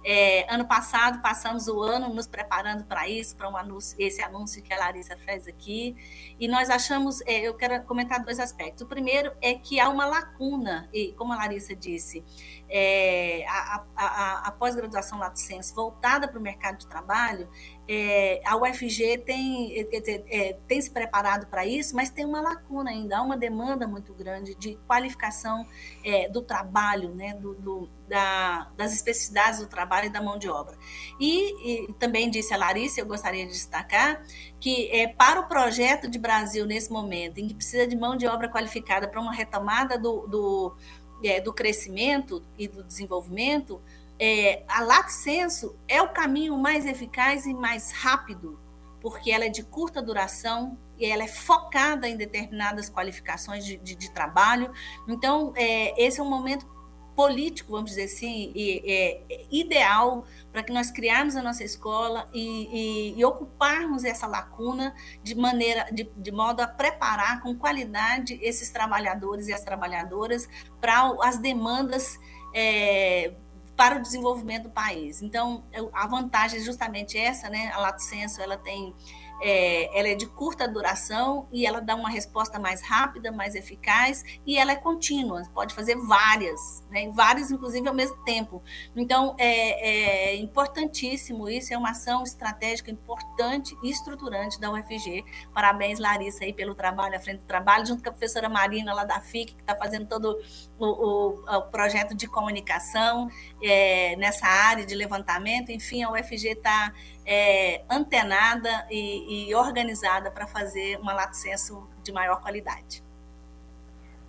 É, 0.06 0.52
ano 0.52 0.66
passado, 0.66 1.22
passamos 1.22 1.66
o 1.66 1.80
ano 1.82 2.12
nos 2.12 2.26
preparando 2.26 2.84
para 2.84 3.08
isso, 3.08 3.34
para 3.36 3.48
um 3.48 3.56
anúncio, 3.56 3.96
esse 3.98 4.20
anúncio 4.20 4.62
que 4.62 4.72
a 4.72 4.78
Larissa 4.78 5.16
fez 5.16 5.48
aqui, 5.48 5.96
e 6.38 6.46
nós 6.46 6.68
achamos, 6.68 7.22
é, 7.22 7.40
eu 7.40 7.54
quero 7.54 7.82
comentar 7.84 8.22
dois 8.22 8.38
aspectos. 8.38 8.82
O 8.82 8.86
primeiro 8.86 9.32
é 9.40 9.54
que 9.54 9.80
há 9.80 9.88
uma 9.88 10.04
lacuna, 10.04 10.88
e 10.92 11.12
como 11.12 11.32
a 11.32 11.36
Larissa 11.36 11.74
disse, 11.74 12.22
é, 12.68 13.46
a, 13.48 13.84
a, 13.96 14.48
a 14.48 14.50
pós-graduação 14.52 15.18
Lato 15.18 15.40
Senso 15.40 15.74
voltada 15.74 16.28
para 16.28 16.38
o 16.38 16.42
mercado 16.42 16.83
de 16.84 16.90
trabalho, 16.90 17.48
é, 17.86 18.40
a 18.46 18.56
UFG 18.56 19.18
tem, 19.18 19.78
é, 19.78 19.88
é, 20.28 20.52
tem 20.66 20.80
se 20.80 20.90
preparado 20.90 21.46
para 21.46 21.66
isso, 21.66 21.94
mas 21.94 22.10
tem 22.10 22.24
uma 22.24 22.40
lacuna 22.40 22.90
ainda, 22.90 23.18
há 23.18 23.22
uma 23.22 23.36
demanda 23.36 23.86
muito 23.86 24.14
grande 24.14 24.54
de 24.54 24.76
qualificação 24.86 25.66
é, 26.02 26.28
do 26.28 26.40
trabalho, 26.40 27.14
né, 27.14 27.34
do, 27.34 27.54
do, 27.54 27.90
da, 28.08 28.70
das 28.76 28.94
especificidades 28.94 29.60
do 29.60 29.66
trabalho 29.66 30.06
e 30.06 30.10
da 30.10 30.22
mão 30.22 30.38
de 30.38 30.48
obra. 30.48 30.78
E, 31.20 31.88
e, 31.88 31.92
também 31.94 32.30
disse 32.30 32.54
a 32.54 32.56
Larissa, 32.56 33.00
eu 33.00 33.06
gostaria 33.06 33.44
de 33.44 33.52
destacar, 33.52 34.22
que 34.58 34.90
é, 34.90 35.08
para 35.08 35.40
o 35.40 35.48
projeto 35.48 36.08
de 36.08 36.18
Brasil 36.18 36.64
nesse 36.66 36.90
momento, 36.90 37.38
em 37.38 37.48
que 37.48 37.54
precisa 37.54 37.86
de 37.86 37.96
mão 37.96 38.16
de 38.16 38.26
obra 38.26 38.48
qualificada 38.48 39.06
para 39.06 39.20
uma 39.20 39.32
retomada 39.32 39.98
do, 39.98 40.26
do, 40.26 40.76
é, 41.22 41.40
do 41.40 41.52
crescimento 41.52 42.42
e 42.58 42.66
do 42.66 42.82
desenvolvimento, 42.82 43.82
é, 44.18 44.62
a 44.68 44.80
Lato 44.80 45.12
Senso 45.12 45.76
é 45.88 46.00
o 46.00 46.08
caminho 46.08 46.56
mais 46.56 46.86
eficaz 46.86 47.46
e 47.46 47.54
mais 47.54 47.90
rápido, 47.92 48.60
porque 49.00 49.30
ela 49.30 49.44
é 49.44 49.48
de 49.48 49.62
curta 49.62 50.00
duração 50.00 50.78
e 50.98 51.04
ela 51.04 51.24
é 51.24 51.28
focada 51.28 52.08
em 52.08 52.16
determinadas 52.16 52.88
qualificações 52.88 53.64
de, 53.64 53.76
de, 53.76 53.94
de 53.94 54.10
trabalho. 54.10 54.72
Então, 55.08 55.52
é, 55.56 56.00
esse 56.02 56.20
é 56.20 56.22
um 56.22 56.30
momento 56.30 56.72
político, 57.14 57.72
vamos 57.72 57.90
dizer 57.90 58.04
assim, 58.04 58.52
e, 58.54 58.82
é, 58.90 59.46
ideal 59.50 60.24
para 60.52 60.62
que 60.62 60.72
nós 60.72 60.90
criarmos 60.90 61.36
a 61.36 61.42
nossa 61.42 61.62
escola 61.62 62.28
e, 62.32 63.12
e, 63.14 63.20
e 63.20 63.24
ocuparmos 63.24 64.04
essa 64.04 64.26
lacuna 64.26 64.94
de 65.22 65.34
maneira, 65.34 65.86
de, 65.92 66.10
de, 66.16 66.32
modo 66.32 66.60
a 66.60 66.66
preparar 66.66 67.40
com 67.40 67.54
qualidade 67.56 68.38
esses 68.42 68.70
trabalhadores 68.70 69.48
e 69.48 69.52
as 69.52 69.62
trabalhadoras 69.62 70.48
para 70.80 71.14
as 71.22 71.38
demandas 71.38 72.18
é, 72.52 73.34
para 73.76 73.98
o 73.98 74.02
desenvolvimento 74.02 74.64
do 74.64 74.70
país. 74.70 75.22
Então, 75.22 75.64
a 75.92 76.06
vantagem 76.06 76.60
é 76.60 76.62
justamente 76.62 77.18
essa, 77.18 77.48
né? 77.48 77.70
A 77.72 77.78
Lato 77.78 78.02
Senso, 78.02 78.40
ela 78.40 78.56
tem 78.56 78.94
é, 79.40 79.98
ela 79.98 80.08
é 80.08 80.14
de 80.14 80.26
curta 80.26 80.66
duração 80.66 81.48
e 81.52 81.66
ela 81.66 81.80
dá 81.80 81.94
uma 81.94 82.08
resposta 82.08 82.58
mais 82.58 82.82
rápida, 82.82 83.32
mais 83.32 83.54
eficaz 83.54 84.24
e 84.46 84.56
ela 84.56 84.72
é 84.72 84.76
contínua, 84.76 85.42
pode 85.52 85.74
fazer 85.74 85.96
várias, 85.96 86.84
né? 86.90 87.10
várias 87.10 87.50
inclusive 87.50 87.86
ao 87.86 87.94
mesmo 87.94 88.16
tempo. 88.24 88.62
Então 88.94 89.34
é, 89.38 90.30
é 90.30 90.36
importantíssimo 90.36 91.48
isso, 91.48 91.72
é 91.72 91.78
uma 91.78 91.90
ação 91.90 92.22
estratégica 92.22 92.90
importante 92.90 93.76
e 93.82 93.90
estruturante 93.90 94.60
da 94.60 94.70
UFG. 94.70 95.24
Parabéns, 95.52 95.98
Larissa, 95.98 96.44
aí 96.44 96.52
pelo 96.52 96.74
trabalho 96.74 97.16
à 97.16 97.20
frente 97.20 97.40
do 97.40 97.46
trabalho, 97.46 97.86
junto 97.86 98.02
com 98.02 98.08
a 98.08 98.12
professora 98.12 98.48
Marina 98.48 98.94
lá 98.94 99.04
da 99.04 99.20
FIC, 99.20 99.54
que 99.54 99.60
está 99.60 99.76
fazendo 99.76 100.06
todo 100.06 100.38
o, 100.78 100.86
o, 100.86 101.56
o, 101.56 101.62
projeto 101.62 102.14
de 102.14 102.26
comunicação 102.26 103.28
é, 103.62 104.16
nessa 104.16 104.46
área 104.46 104.84
de 104.84 104.94
levantamento. 104.94 105.70
Enfim, 105.70 106.02
a 106.02 106.10
UFG 106.10 106.48
está 106.48 106.92
é, 107.26 107.82
antenada 107.88 108.86
e, 108.90 109.48
e 109.48 109.54
organizada 109.54 110.30
para 110.30 110.46
fazer 110.46 110.98
uma 110.98 111.12
lato 111.12 111.36
senso 111.36 111.88
de 112.02 112.12
maior 112.12 112.40
qualidade. 112.40 113.02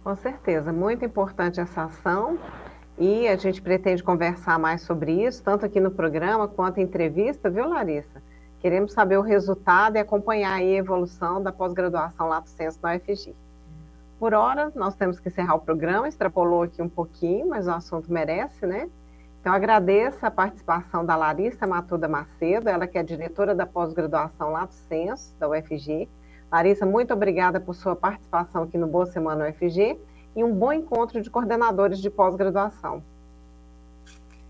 Com 0.03 0.15
certeza, 0.15 0.71
muito 0.71 1.03
importante 1.03 1.59
essa 1.59 1.85
ação 1.85 2.39
e 2.97 3.27
a 3.27 3.35
gente 3.35 3.61
pretende 3.61 4.03
conversar 4.03 4.57
mais 4.57 4.81
sobre 4.83 5.25
isso, 5.25 5.43
tanto 5.43 5.65
aqui 5.65 5.79
no 5.79 5.91
programa 5.91 6.47
quanto 6.47 6.79
em 6.79 6.83
entrevista, 6.83 7.49
viu, 7.49 7.67
Larissa? 7.67 8.21
Queremos 8.59 8.93
saber 8.93 9.17
o 9.17 9.21
resultado 9.21 9.97
e 9.97 9.99
acompanhar 9.99 10.53
a 10.53 10.63
evolução 10.63 11.41
da 11.41 11.51
pós-graduação 11.51 12.27
Lato 12.27 12.49
Senso 12.49 12.79
na 12.81 12.95
UFG. 12.95 13.35
Por 14.19 14.33
hora, 14.33 14.71
nós 14.75 14.95
temos 14.95 15.19
que 15.19 15.27
encerrar 15.27 15.55
o 15.55 15.59
programa, 15.59 16.07
extrapolou 16.07 16.63
aqui 16.63 16.81
um 16.81 16.87
pouquinho, 16.89 17.49
mas 17.49 17.67
o 17.67 17.71
assunto 17.71 18.11
merece, 18.11 18.65
né? 18.65 18.89
Então, 19.41 19.53
agradeço 19.53 20.25
a 20.25 20.31
participação 20.31 21.05
da 21.05 21.15
Larissa 21.15 21.67
Matuda 21.67 22.07
Macedo, 22.07 22.69
ela 22.69 22.87
que 22.87 22.97
é 22.97 23.03
diretora 23.03 23.53
da 23.53 23.65
pós-graduação 23.65 24.51
Lato 24.51 24.73
Senso, 24.73 25.35
da 25.37 25.47
UFG. 25.49 26.09
Larissa, 26.51 26.85
muito 26.85 27.13
obrigada 27.13 27.59
por 27.59 27.75
sua 27.75 27.95
participação 27.95 28.63
aqui 28.63 28.77
no 28.77 28.87
Boa 28.87 29.05
Semana 29.05 29.47
UFG 29.47 29.99
e 30.35 30.43
um 30.43 30.53
bom 30.53 30.71
encontro 30.71 31.21
de 31.21 31.29
coordenadores 31.29 31.99
de 31.99 32.09
pós-graduação. 32.09 33.03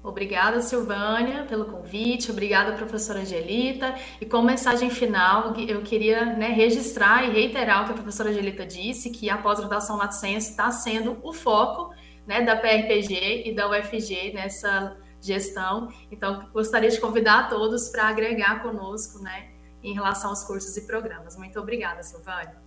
Obrigada, 0.05 0.61
Silvânia, 0.61 1.45
pelo 1.45 1.65
convite. 1.65 2.29
Obrigada, 2.29 2.73
professora 2.73 3.21
Angelita. 3.21 3.95
E 4.21 4.25
como 4.25 4.45
mensagem 4.45 4.91
final, 4.91 5.55
eu 5.57 5.81
queria 5.81 6.25
né, 6.25 6.49
registrar 6.49 7.23
e 7.23 7.31
reiterar 7.31 7.81
o 7.81 7.85
que 7.85 7.91
a 7.91 7.95
professora 7.95 8.29
Angelita 8.29 8.63
disse, 8.67 9.09
que 9.09 9.31
a 9.31 9.37
pós-graduação 9.37 9.97
Lato 9.97 10.13
Senso 10.13 10.51
está 10.51 10.69
sendo 10.69 11.17
o 11.23 11.33
foco 11.33 11.91
né, 12.27 12.43
da 12.43 12.55
PRPG 12.55 13.49
e 13.49 13.55
da 13.55 13.67
UFG 13.67 14.31
nessa 14.31 14.95
gestão. 15.19 15.89
Então, 16.11 16.47
gostaria 16.53 16.89
de 16.89 17.01
convidar 17.01 17.39
a 17.39 17.43
todos 17.47 17.89
para 17.89 18.03
agregar 18.07 18.61
conosco 18.61 19.17
né, 19.23 19.47
em 19.81 19.95
relação 19.95 20.29
aos 20.29 20.43
cursos 20.43 20.77
e 20.77 20.85
programas. 20.85 21.35
Muito 21.35 21.59
obrigada, 21.59 22.03
Silvânia. 22.03 22.63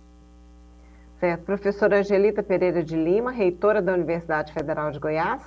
Certo. 1.21 1.43
Professora 1.45 1.99
Angelita 1.99 2.43
Pereira 2.43 2.83
de 2.83 2.97
Lima, 2.97 3.31
reitora 3.31 3.81
da 3.81 3.93
Universidade 3.93 4.51
Federal 4.51 4.91
de 4.91 4.99
Goiás, 4.99 5.41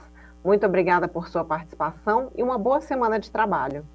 muito 0.44 0.66
obrigada 0.66 1.06
por 1.06 1.28
sua 1.28 1.44
participação 1.44 2.30
e 2.34 2.42
uma 2.42 2.58
boa 2.58 2.80
semana 2.80 3.18
de 3.18 3.30
trabalho. 3.30 3.86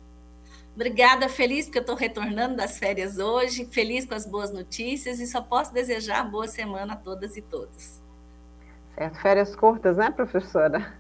Obrigada, 0.74 1.28
feliz 1.28 1.66
porque 1.66 1.80
eu 1.80 1.82
estou 1.82 1.96
retornando 1.96 2.56
das 2.56 2.78
férias 2.78 3.18
hoje, 3.18 3.66
feliz 3.66 4.06
com 4.06 4.14
as 4.14 4.26
boas 4.26 4.54
notícias 4.54 5.20
e 5.20 5.26
só 5.26 5.42
posso 5.42 5.74
desejar 5.74 6.24
boa 6.24 6.48
semana 6.48 6.94
a 6.94 6.96
todas 6.96 7.36
e 7.36 7.42
todos. 7.42 8.00
Certo, 8.96 9.20
férias 9.20 9.56
curtas, 9.56 9.98
né, 9.98 10.12
professora? 10.12 10.94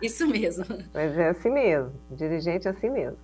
Isso 0.00 0.26
mesmo. 0.26 0.64
Mas 0.94 1.18
é 1.18 1.30
assim 1.30 1.50
mesmo, 1.50 1.92
dirigente 2.10 2.68
é 2.68 2.70
assim 2.70 2.90
mesmo. 2.90 3.18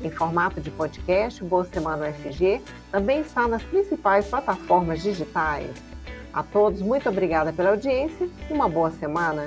Em 0.00 0.10
formato 0.10 0.60
de 0.60 0.70
podcast, 0.70 1.42
Boa 1.42 1.64
Semana 1.64 2.06
UFG 2.08 2.62
também 2.92 3.22
está 3.22 3.48
nas 3.48 3.64
principais 3.64 4.24
plataformas 4.26 5.02
digitais. 5.02 5.68
A 6.32 6.44
todos, 6.44 6.80
muito 6.80 7.08
obrigada 7.08 7.52
pela 7.52 7.70
audiência 7.70 8.28
e 8.48 8.52
uma 8.52 8.68
boa 8.68 8.92
semana. 8.92 9.46